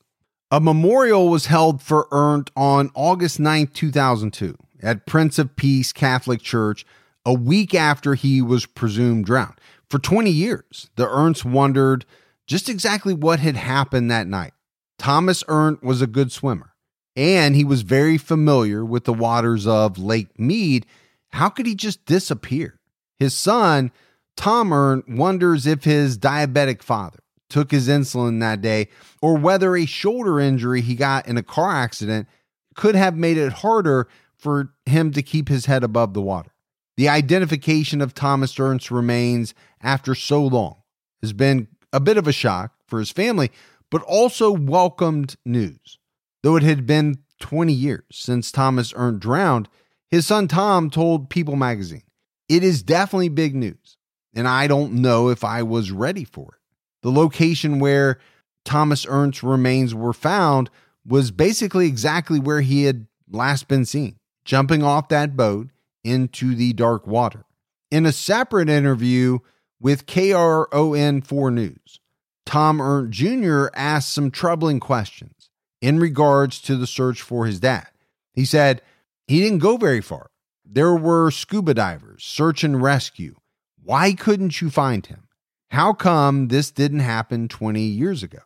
[0.49, 6.41] A memorial was held for Erndt on August 9, 2002, at Prince of Peace Catholic
[6.41, 6.85] Church,
[7.25, 9.59] a week after he was presumed drowned.
[9.89, 12.05] For 20 years, the Erndts wondered
[12.47, 14.53] just exactly what had happened that night.
[14.99, 16.73] Thomas Erndt was a good swimmer,
[17.15, 20.85] and he was very familiar with the waters of Lake Mead.
[21.31, 22.79] How could he just disappear?
[23.19, 23.91] His son,
[24.35, 28.87] Tom Erndt, wonders if his diabetic father took his insulin that day
[29.21, 32.27] or whether a shoulder injury he got in a car accident
[32.75, 36.51] could have made it harder for him to keep his head above the water.
[36.97, 40.77] The identification of Thomas Erndt's remains after so long
[41.21, 43.51] has been a bit of a shock for his family,
[43.89, 45.99] but also welcomed news.
[46.41, 49.69] Though it had been 20 years since Thomas Erndt drowned,
[50.09, 52.03] his son Tom told People magazine
[52.49, 53.97] it is definitely big news,
[54.33, 56.59] and I don't know if I was ready for it.
[57.03, 58.19] The location where
[58.65, 60.69] Thomas Erndt's remains were found
[61.05, 65.69] was basically exactly where he had last been seen, jumping off that boat
[66.03, 67.45] into the dark water.
[67.91, 69.39] In a separate interview
[69.79, 71.99] with KRON 4 News,
[72.45, 73.67] Tom Erndt Jr.
[73.75, 75.49] asked some troubling questions
[75.81, 77.87] in regards to the search for his dad.
[78.33, 78.81] He said
[79.27, 80.31] he didn't go very far.
[80.65, 83.35] There were scuba divers, search and rescue.
[83.83, 85.27] Why couldn't you find him?
[85.71, 88.39] How come this didn't happen 20 years ago?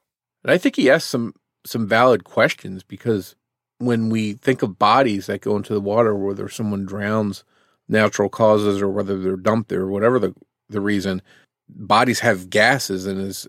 [0.44, 1.34] And I think he asked some
[1.66, 3.36] some valid questions because
[3.80, 7.44] when we think of bodies that go into the water, whether someone drowns,
[7.88, 10.34] natural causes, or whether they're dumped there, or whatever the
[10.70, 11.22] the reason,
[11.70, 13.48] bodies have gases, and as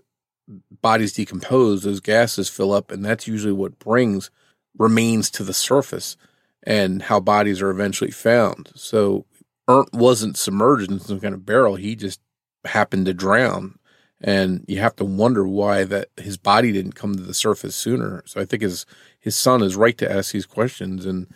[0.81, 4.31] bodies decompose, those gases fill up, and that's usually what brings
[4.77, 6.15] remains to the surface
[6.63, 8.69] and how bodies are eventually found.
[8.75, 9.25] So
[9.67, 12.19] Erndt wasn't submerged in some kind of barrel; he just
[12.65, 13.79] happened to drown
[14.21, 18.23] and you have to wonder why that his body didn't come to the surface sooner.
[18.25, 18.85] So I think his
[19.19, 21.27] his son is right to ask these questions, and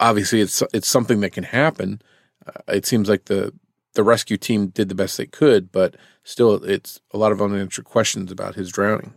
[0.00, 2.00] obviously it's it's something that can happen.
[2.46, 3.52] Uh, it seems like the
[3.94, 7.84] the rescue team did the best they could, but still, it's a lot of unanswered
[7.84, 9.14] questions about his drowning.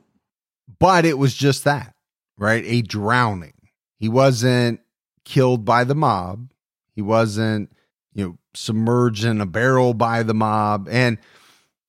[0.79, 1.93] But it was just that,
[2.37, 2.63] right?
[2.65, 3.53] A drowning.
[3.99, 4.79] He wasn't
[5.25, 6.51] killed by the mob.
[6.95, 7.71] He wasn't,
[8.13, 11.17] you know, submerged in a barrel by the mob, and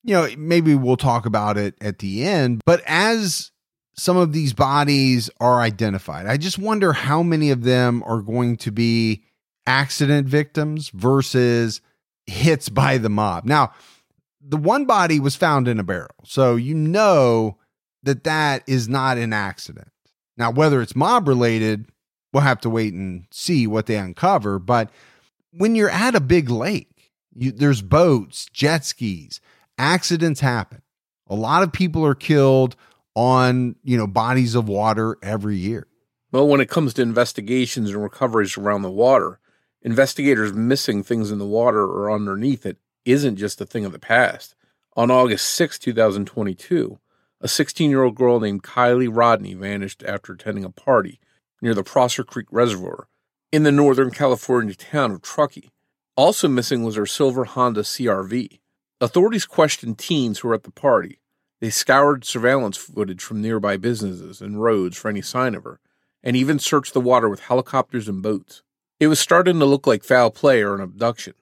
[0.03, 3.51] you know, maybe we'll talk about it at the end, but as
[3.95, 8.57] some of these bodies are identified, I just wonder how many of them are going
[8.57, 9.23] to be
[9.65, 11.79] accident victims versus
[12.25, 13.45] hits by the mob.
[13.45, 13.73] Now,
[14.41, 16.15] the one body was found in a barrel.
[16.25, 17.57] So you know
[18.03, 19.91] that that is not an accident.
[20.37, 21.87] Now, whether it's mob related,
[22.33, 24.59] we'll have to wait and see what they uncover.
[24.59, 24.89] But
[25.51, 29.39] when you're at a big lake, you, there's boats, jet skis,
[29.77, 30.81] accidents happen.
[31.27, 32.75] A lot of people are killed
[33.15, 35.87] on, you know, bodies of water every year.
[36.31, 39.39] Well, when it comes to investigations and recoveries around the water,
[39.83, 43.99] investigators missing things in the water or underneath it isn't just a thing of the
[43.99, 44.55] past.
[44.95, 46.99] On August 6, 2022,
[47.41, 51.19] a 16 year old girl named Kiely Rodni vanished after attending a party
[51.61, 53.07] near the Prosser Creek Reservoir
[53.51, 55.71] in the northern California town of Truckee.
[56.15, 58.59] Also missing was her silver Honda CRV.
[59.01, 61.19] Authorities questioned teens who were at the party.
[61.59, 65.79] They scoured surveillance footage from nearby businesses and roads for any sign of her,
[66.21, 68.63] and even searched the water with helicopters and boats.
[68.99, 71.33] It was starting to look like foul play or an abduction.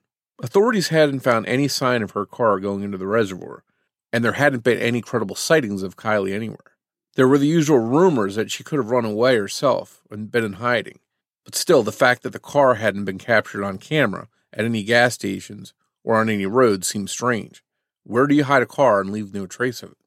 [0.42, 3.64] Authorities hadn't found any sign of her car going into the reservoir,
[4.12, 6.78] and there hadn't been any credible sightings of Kiely anywhere.
[7.16, 10.54] There were the usual rumors that she could have run away herself and been in
[10.54, 11.00] hiding,
[11.44, 15.16] but still, the fact that the car hadn't been captured on camera at any gas
[15.16, 15.74] stations
[16.04, 17.64] or on any roads seemed strange.
[18.04, 19.98] Where do you hide a car and leave no trace of it?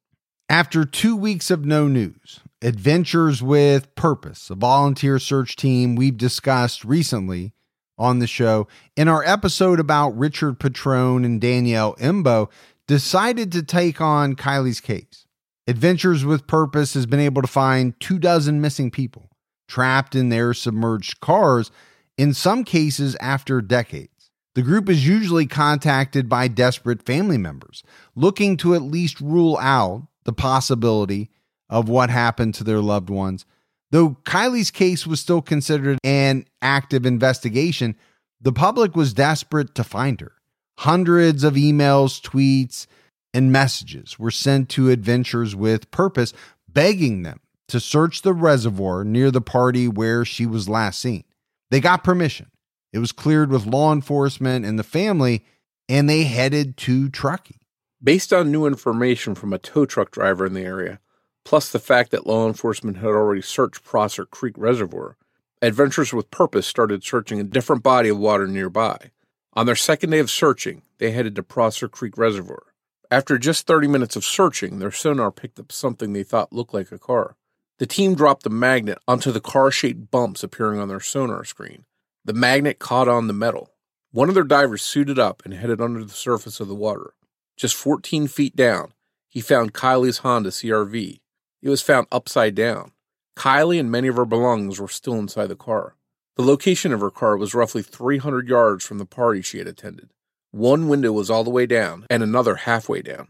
[0.49, 6.83] After two weeks of no news, Adventures with Purpose, a volunteer search team we've discussed
[6.83, 7.53] recently
[7.99, 12.51] on the show, in our episode about Richard Petrone and Danielle Imbo,
[12.87, 15.27] decided to take on Kiely's case.
[15.67, 19.29] Adventures with Purpose has been able to find two dozen missing people
[19.69, 21.71] trapped in their submerged cars,
[22.17, 24.31] in some cases after decades.
[24.55, 27.83] The group is usually contacted by desperate family members
[28.17, 31.29] looking to at least rule out the possibility
[31.75, 33.45] of what happened to their loved ones.
[33.91, 37.97] Though Kiely's case was still considered an active investigation,
[38.41, 40.33] the public was desperate to find her.
[40.79, 42.87] Hundreds of emails, tweets,
[43.33, 46.33] and messages were sent to Adventures with Purpose,
[46.69, 51.25] begging them to search the reservoir near the party where she was last seen.
[51.73, 52.53] They got permission
[52.95, 55.45] it was cleared with law enforcement and the family,
[55.89, 57.59] and they headed to Truckee.
[58.01, 61.01] Based on new information from a tow truck driver in the area,
[61.45, 65.17] plus the fact that law enforcement had already searched Prosser Creek Reservoir,
[65.63, 69.11] Adventures with Purpose started searching a different body of water nearby.
[69.55, 72.65] On their second day of searching, they headed to Prosser Creek Reservoir.
[73.11, 76.91] After just 30 minutes of searching, their sonar picked up something they thought looked like
[76.91, 77.37] a car.
[77.79, 81.85] The team dropped a magnet onto the car shaped bumps appearing on their sonar screen.
[82.25, 83.71] The magnet caught on the metal.
[84.11, 87.15] One of their divers suited up and headed under the surface of the water.
[87.57, 88.93] Just 14 feet down,
[89.29, 91.21] he found Kiely's Honda CRV.
[91.65, 92.93] It was found upside down.
[93.37, 95.97] Kiely and many of her belongings were still inside the car.
[96.37, 100.11] The location of her car was roughly 300 yards from the party she had attended.
[100.51, 103.29] One window was all the way down and another halfway down.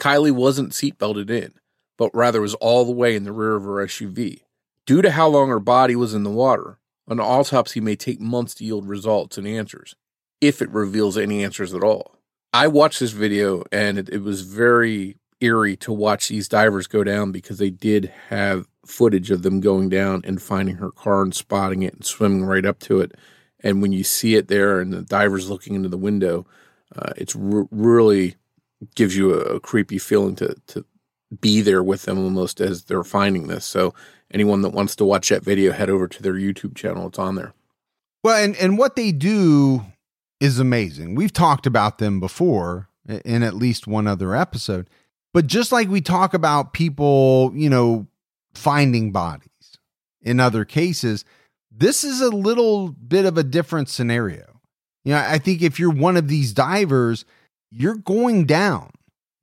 [0.00, 1.54] Kiely wasn't seatbelted in,
[1.96, 4.40] but rather was all the way in the rear of her SUV.
[4.84, 8.56] Due to how long her body was in the water, an autopsy may take months
[8.56, 9.94] to yield results and answers,
[10.40, 12.16] if it reveals any answers at all.
[12.52, 17.04] I watched this video and it, it was very eerie to watch these divers go
[17.04, 21.34] down because they did have footage of them going down and finding her car and
[21.34, 23.12] spotting it and swimming right up to it.
[23.60, 26.46] And when you see it there and the divers looking into the window,
[26.96, 28.36] uh, it's r- really
[28.94, 30.84] gives you a, a, creepy feeling to, to
[31.40, 33.66] be there with them almost as they're finding this.
[33.66, 33.94] So
[34.32, 37.08] anyone that wants to watch that video, head over to their YouTube channel.
[37.08, 37.52] It's on there.
[38.22, 39.84] Well, and, and what they do
[40.40, 41.14] is amazing.
[41.14, 42.88] We've talked about them before
[43.24, 44.88] in at least one other episode.
[45.34, 48.06] But just like we talk about people, you know,
[48.54, 49.48] finding bodies
[50.22, 51.24] in other cases,
[51.70, 54.60] this is a little bit of a different scenario.
[55.04, 57.24] You know, I think if you're one of these divers,
[57.70, 58.90] you're going down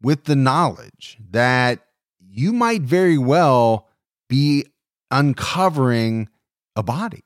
[0.02, 1.86] with the knowledge that
[2.20, 3.88] you might very well
[4.28, 4.66] be
[5.12, 6.30] uncovering
[6.76, 7.24] a body.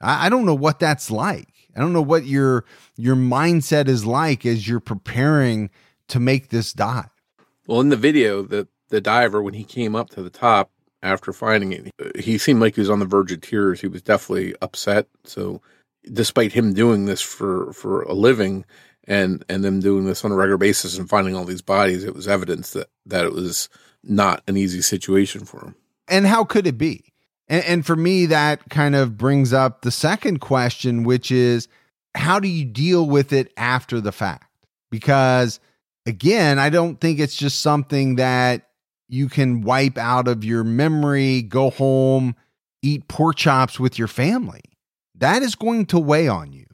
[0.00, 1.48] I, don't know what that's like.
[1.74, 2.64] I don't know what your
[2.96, 5.70] your mindset is like as you're preparing
[6.08, 7.10] to make this dive.
[7.68, 10.70] Well, in the video, the the diver when he came up to the top
[11.02, 13.80] after finding it, he seemed like he was on the verge of tears.
[13.80, 15.06] He was definitely upset.
[15.24, 15.60] So,
[16.10, 18.64] despite him doing this for for a living
[19.04, 22.14] and and them doing this on a regular basis and finding all these bodies, it
[22.14, 23.68] was evidence that that it was
[24.02, 25.74] not an easy situation for him.
[26.08, 27.04] And how could it be?
[27.48, 31.68] And, and for me, that kind of brings up the second question, which is
[32.14, 34.50] how do you deal with it after the fact?
[34.90, 35.60] Because
[36.06, 38.68] again, I don't think it's just something that
[39.08, 42.36] you can wipe out of your memory, go home,
[42.82, 44.60] eat pork chops with your family.
[45.14, 46.66] That is going to weigh on you,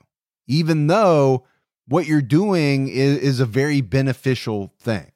[0.46, 1.46] even though
[1.86, 5.10] what you're doing is, is a very beneficial thing.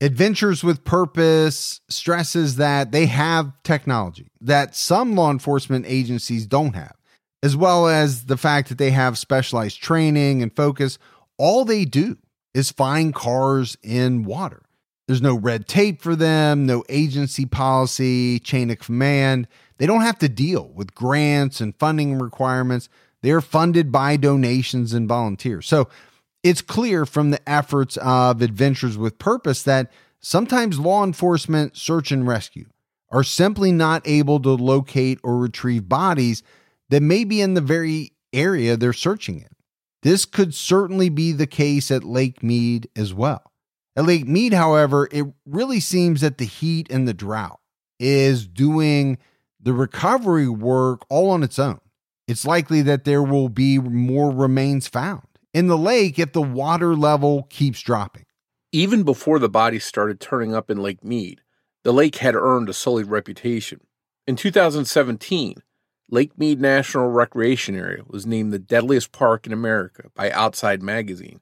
[0.00, 6.96] Adventures with Purpose stresses that they have technology that some law enforcement agencies don't have,
[7.42, 10.98] as well as the fact that they have specialized training and focus.
[11.38, 12.16] All they do
[12.54, 14.62] is find cars in water.
[15.06, 19.48] There's no red tape for them, no agency policy, chain of command.
[19.78, 22.88] They don't have to deal with grants and funding requirements.
[23.22, 25.66] They're funded by donations and volunteers.
[25.66, 25.88] So
[26.42, 29.90] it's clear from the efforts of Adventures with Purpose that
[30.20, 32.66] sometimes law enforcement search and rescue
[33.10, 36.42] are simply not able to locate or retrieve bodies
[36.88, 39.48] that may be in the very area they're searching in.
[40.02, 43.52] This could certainly be the case at Lake Mead as well.
[43.96, 47.60] At Lake Mead, however, it really seems that the heat and the drought
[47.98, 49.18] is doing
[49.60, 51.80] the recovery work all on its own.
[52.26, 56.94] It's likely that there will be more remains found in the lake if the water
[56.94, 58.24] level keeps dropping.
[58.72, 61.40] Even before the bodies started turning up in Lake Mead,
[61.82, 63.80] the lake had earned a sullied reputation.
[64.26, 65.56] In 2017,
[66.12, 71.40] Lake Mead National Recreation Area was named the deadliest park in America by Outside Magazine.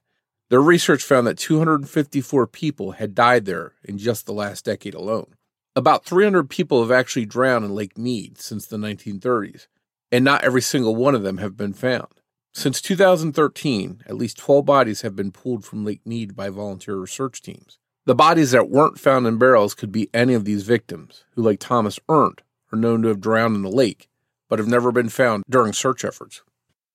[0.49, 5.33] Their research found that 254 people had died there in just the last decade alone.
[5.75, 9.65] About 300 people have actually drowned in Lake Mead since the 1930s,
[10.11, 12.21] and not every single one of them have been found.
[12.53, 17.41] Since 2013, at least 12 bodies have been pulled from Lake Mead by volunteer research
[17.41, 17.79] teams.
[18.05, 21.59] The bodies that weren't found in barrels could be any of these victims, who, like
[21.59, 22.39] Thomas Erndt,
[22.71, 24.08] are known to have drowned in the lake,
[24.49, 26.41] but have never been found during search efforts.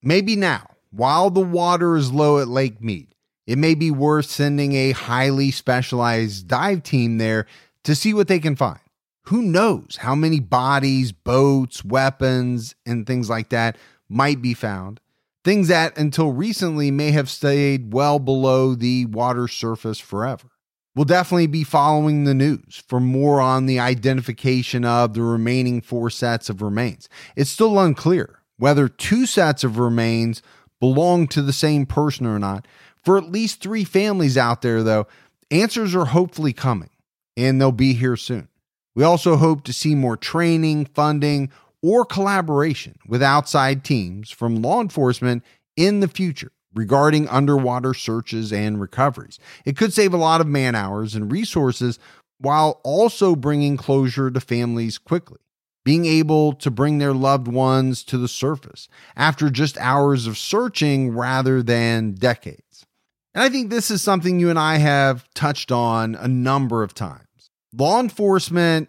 [0.03, 3.15] Maybe now, while the water is low at Lake Mead,
[3.47, 7.47] it may be worth sending a highly specialized dive team there
[7.85, 8.81] to see what they can find.
[9.29, 13.79] Who knows how many bodies, boats, weapons, and things like that
[14.09, 15.01] might be found
[15.45, 20.49] things that until recently may have stayed well below the water surface forever.
[20.95, 26.09] We'll definitely be following the news for more on the identification of the remaining four
[26.09, 27.09] sets of remains.
[27.34, 30.40] It's still unclear whether two sets of remains
[30.78, 32.68] belong to the same person or not.
[33.03, 35.09] For at least three families out there, though,
[35.51, 36.90] answers are hopefully coming
[37.36, 38.49] and they'll be here soon.
[38.95, 41.51] We also hope to see more training, funding,
[41.82, 45.42] or collaboration with outside teams from law enforcement
[45.76, 49.39] in the future regarding underwater searches and recoveries.
[49.64, 51.99] It could save a lot of man hours and resources
[52.39, 55.39] while also bringing closure to families quickly.
[55.85, 61.14] Being able to bring their loved ones to the surface after just hours of searching
[61.14, 62.87] rather than decades.
[63.35, 66.95] And I think this is something you and I have touched on a number of
[66.95, 67.51] times.
[67.77, 68.89] Law enforcement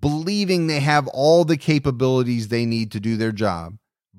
[0.00, 3.76] believing they have all the capabilities they need to do their job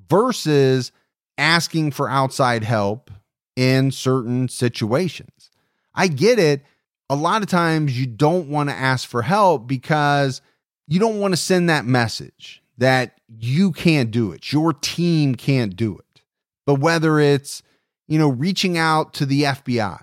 [0.09, 0.91] versus
[1.39, 3.09] asking for outside help
[3.55, 5.49] in certain situations.
[5.95, 6.63] I get it.
[7.09, 10.41] A lot of times you don't want to ask for help because
[10.87, 15.75] you don't want to send that message that you can't do it, your team can't
[15.75, 16.21] do it.
[16.65, 17.61] But whether it's,
[18.07, 20.01] you know, reaching out to the FBI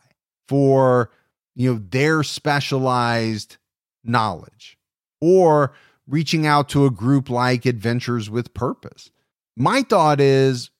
[0.49, 1.11] for,
[1.55, 3.57] you know, their specialized
[4.05, 4.76] knowledge
[5.20, 5.72] or
[6.07, 9.11] reaching out to a group like Adventures with Purpose.
[9.57, 10.70] My thought is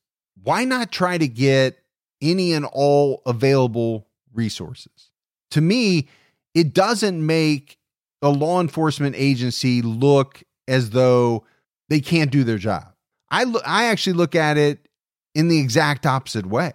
[0.47, 1.77] why not try to get
[2.23, 5.11] any and all available resources?
[5.51, 6.07] To me,
[6.55, 7.79] it doesn't make
[8.23, 11.45] a law enforcement agency look as though
[11.89, 12.93] they can't do their job.
[13.29, 14.89] I look, I actually look at it
[15.35, 16.73] in the exact opposite way.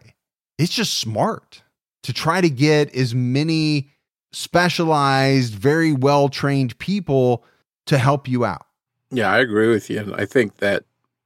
[0.57, 1.63] It's just smart
[2.03, 3.89] to try to get as many
[4.33, 7.45] specialized, very well trained people
[7.85, 8.65] to help you out.
[9.11, 9.99] Yeah, I agree with you.
[9.99, 10.83] And I think that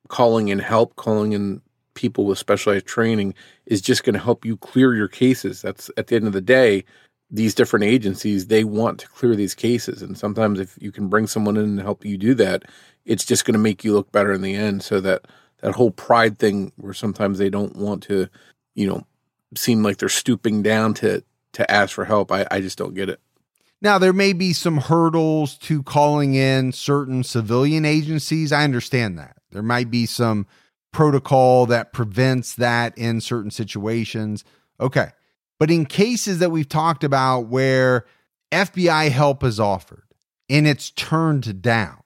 [0.09, 1.63] calling in help, calling in
[1.95, 3.33] people with specialized training
[3.65, 5.61] is just going to help you clear your cases.
[5.61, 6.83] That's at the end of the day,
[7.31, 10.01] these different agencies, they want to clear these cases.
[10.01, 12.63] And sometimes if you can bring someone in and help you do that,
[13.05, 14.83] it's just going to make you look better in the end.
[14.83, 15.27] So that
[15.61, 18.29] that whole pride thing where sometimes they don't want to,
[18.75, 19.05] you know,
[19.55, 21.23] seem like they're stooping down to
[21.53, 22.31] to ask for help.
[22.31, 23.19] I, I just don't get it.
[23.81, 28.51] Now, there may be some hurdles to calling in certain civilian agencies.
[28.51, 29.37] I understand that.
[29.51, 30.47] There might be some
[30.95, 34.45] protocol that prevents that in certain situations.
[34.79, 35.09] Okay.
[35.59, 38.05] But in cases that we've talked about where
[38.53, 40.05] FBI help is offered
[40.49, 41.97] and it's turned down,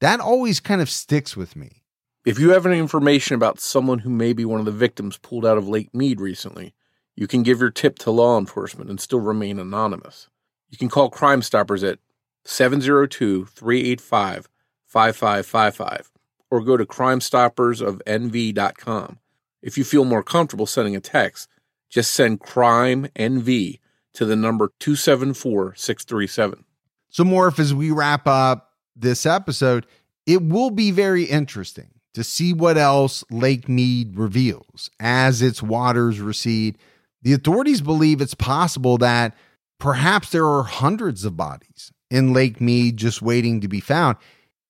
[0.00, 1.82] that always kind of sticks with me.
[2.24, 5.44] If you have any information about someone who may be one of the victims pulled
[5.44, 6.72] out of Lake Mead recently,
[7.16, 10.28] you can give your tip to law enforcement and still remain anonymous.
[10.70, 11.98] You can call Crime Stoppers at
[12.44, 14.48] 702 385
[14.86, 16.12] 5555
[16.50, 19.18] or go to crimestoppersofnv.com.
[19.62, 21.48] If you feel more comfortable sending a text,
[21.88, 23.80] just send crime NV
[24.14, 26.64] to the number 274637.
[27.10, 29.86] So, Morph, as we wrap up this episode,
[30.26, 36.20] it will be very interesting to see what else Lake Mead reveals as its waters
[36.20, 36.78] recede
[37.22, 39.34] the authorities believe it's possible that
[39.80, 44.16] perhaps there are hundreds of bodies in Lake Mead just waiting to be found.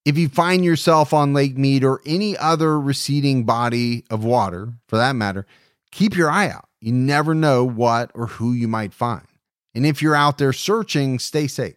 [0.07, 4.97] If you find yourself on Lake Mead or any other receding body of water, for
[4.97, 5.47] that matter,
[5.91, 6.69] keep your eye out.
[6.81, 9.27] You never know what or who you might find.
[9.75, 11.77] And if you're out there searching, stay safe.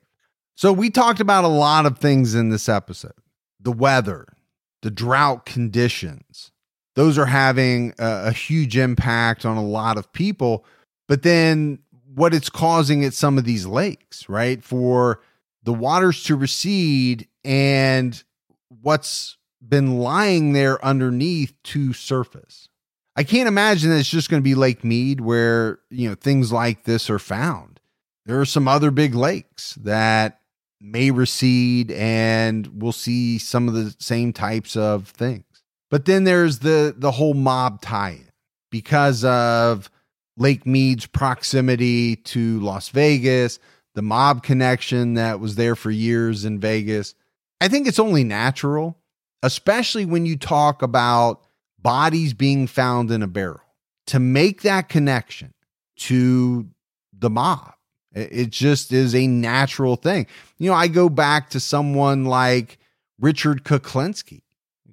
[0.56, 3.14] So, we talked about a lot of things in this episode
[3.60, 4.28] the weather,
[4.82, 6.52] the drought conditions,
[7.00, 10.66] those are having a, a huge impact on a lot of people.
[11.08, 11.80] But then
[12.14, 14.62] what it's causing at some of these lakes, right?
[14.62, 15.22] For
[15.64, 18.24] the waters to recede and
[18.82, 22.70] what's been lying there underneath to surface.
[23.16, 26.52] I can't imagine that it's just going to be Lake Mead where, you know, things
[26.52, 27.80] like this are found.
[28.26, 30.40] There are some other big lakes that
[30.80, 35.44] may recede and we'll see some of the same types of things.
[35.90, 38.30] But then there's the the whole mob tie-in
[38.72, 39.90] because of
[40.38, 43.60] Lake Mead's proximity to Las Vegas,
[44.00, 47.16] the mob connection that was there for years in Vegas.
[47.60, 48.98] I think it's only natural,
[49.44, 51.42] especially when you talk about
[51.78, 53.60] bodies being found in a barrel,
[54.08, 55.54] to make that connection
[55.98, 56.70] to
[57.12, 57.74] the mob.
[58.14, 60.28] It just is a natural thing.
[60.60, 62.78] You know, I go back to someone like
[63.20, 64.44] Richard Kuklinski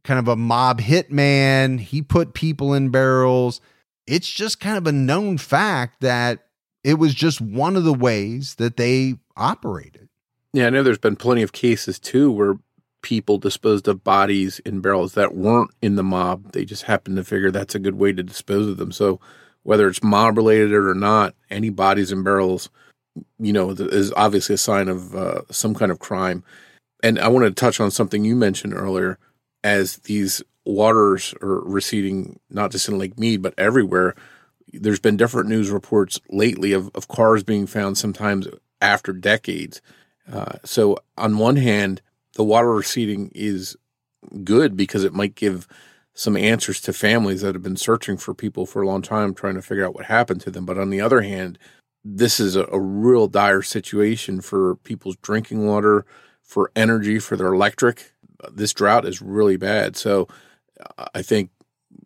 [0.02, 1.78] kind of a mob hitman.
[1.78, 3.60] He put people in barrels.
[4.04, 6.45] It's just kind of a known fact that
[6.86, 10.08] it was just one of the ways that they operated.
[10.52, 12.54] Yeah, I know there's been plenty of cases too where
[13.02, 16.52] people disposed of bodies in barrels that weren't in the mob.
[16.52, 18.92] They just happened to figure that's a good way to dispose of them.
[18.92, 19.18] So
[19.64, 22.70] whether it's mob related or not, any bodies in barrels,
[23.40, 26.44] you know, is obviously a sign of uh, some kind of crime.
[27.02, 29.18] And I wanted to touch on something you mentioned earlier
[29.64, 34.14] as these waters are receding, not just in Lake Mead, but everywhere.
[34.72, 38.48] There's been different news reports lately of, of cars being found sometimes
[38.80, 39.80] after decades.
[40.30, 42.02] Uh, so, on one hand,
[42.34, 43.76] the water receding is
[44.44, 45.68] good because it might give
[46.14, 49.54] some answers to families that have been searching for people for a long time, trying
[49.54, 50.66] to figure out what happened to them.
[50.66, 51.58] But on the other hand,
[52.04, 56.04] this is a, a real dire situation for people's drinking water,
[56.42, 58.12] for energy, for their electric
[58.52, 59.96] this drought is really bad.
[59.96, 60.28] So
[61.14, 61.50] I think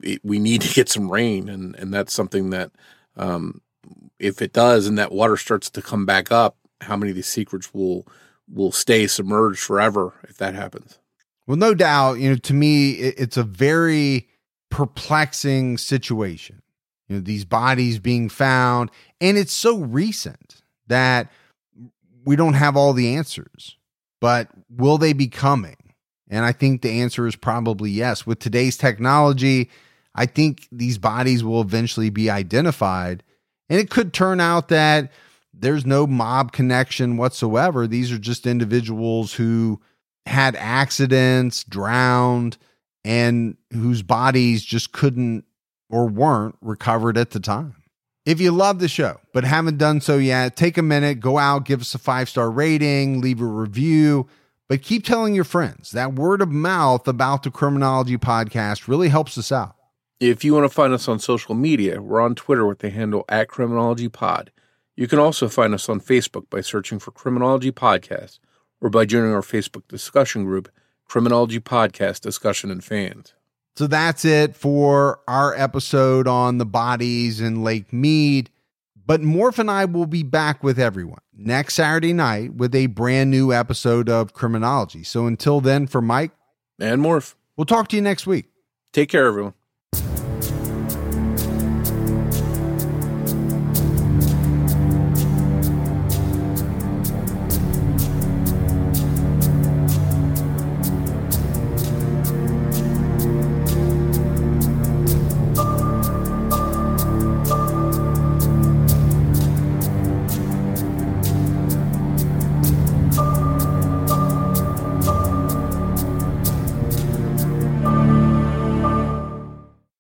[0.03, 2.73] it, we need to get some rain, and and that's something that
[3.17, 3.61] um,
[4.19, 7.27] if it does, and that water starts to come back up, how many of these
[7.27, 8.07] secrets will
[8.49, 10.99] will stay submerged forever if that happens?
[11.47, 12.21] Well, no doubt.
[12.21, 14.29] You know, to me, it, it's a very
[14.71, 16.63] perplexing situation.
[17.09, 18.91] You know, these bodies being found,
[19.21, 21.31] and it's so recent that
[22.25, 23.77] we don't have all the answers.
[24.21, 25.77] But will they be coming?
[26.29, 28.27] And I think the answer is probably yes.
[28.27, 29.71] With today's technology,
[30.15, 33.23] I think these bodies will eventually be identified.
[33.69, 35.13] And it could turn out that
[35.55, 37.87] there's no mob connection whatsoever.
[37.87, 39.81] These are just individuals who
[40.27, 42.57] had accidents, drowned,
[43.05, 45.45] and whose bodies just couldn't
[45.89, 47.75] or weren't recovered at the time.
[48.27, 51.65] If you love the show but haven't done so yet, take a minute, go out,
[51.65, 54.29] give us a five star rating, leave a review,
[54.69, 55.91] but keep telling your friends.
[55.93, 59.75] That word of mouth about the Criminology podcast really helps us out.
[60.21, 63.25] If you want to find us on social media, we're on Twitter with the handle
[63.31, 64.53] at Criminology Pod.
[64.95, 68.39] You can also find us on Facebook by searching for Criminology Podcast
[68.83, 70.71] or by joining our Facebook discussion group,
[71.07, 73.33] Criminology Podcast Discussion and Fans.
[73.77, 78.51] So that's it for our episode on the bodies in Lake Mead.
[79.07, 83.31] But Morph and I will be back with everyone next Saturday night with a brand
[83.31, 85.03] new episode of Criminology.
[85.03, 86.33] So until then, for Mike
[86.79, 88.51] and Morph, we'll talk to you next week.
[88.93, 89.55] Take care, everyone.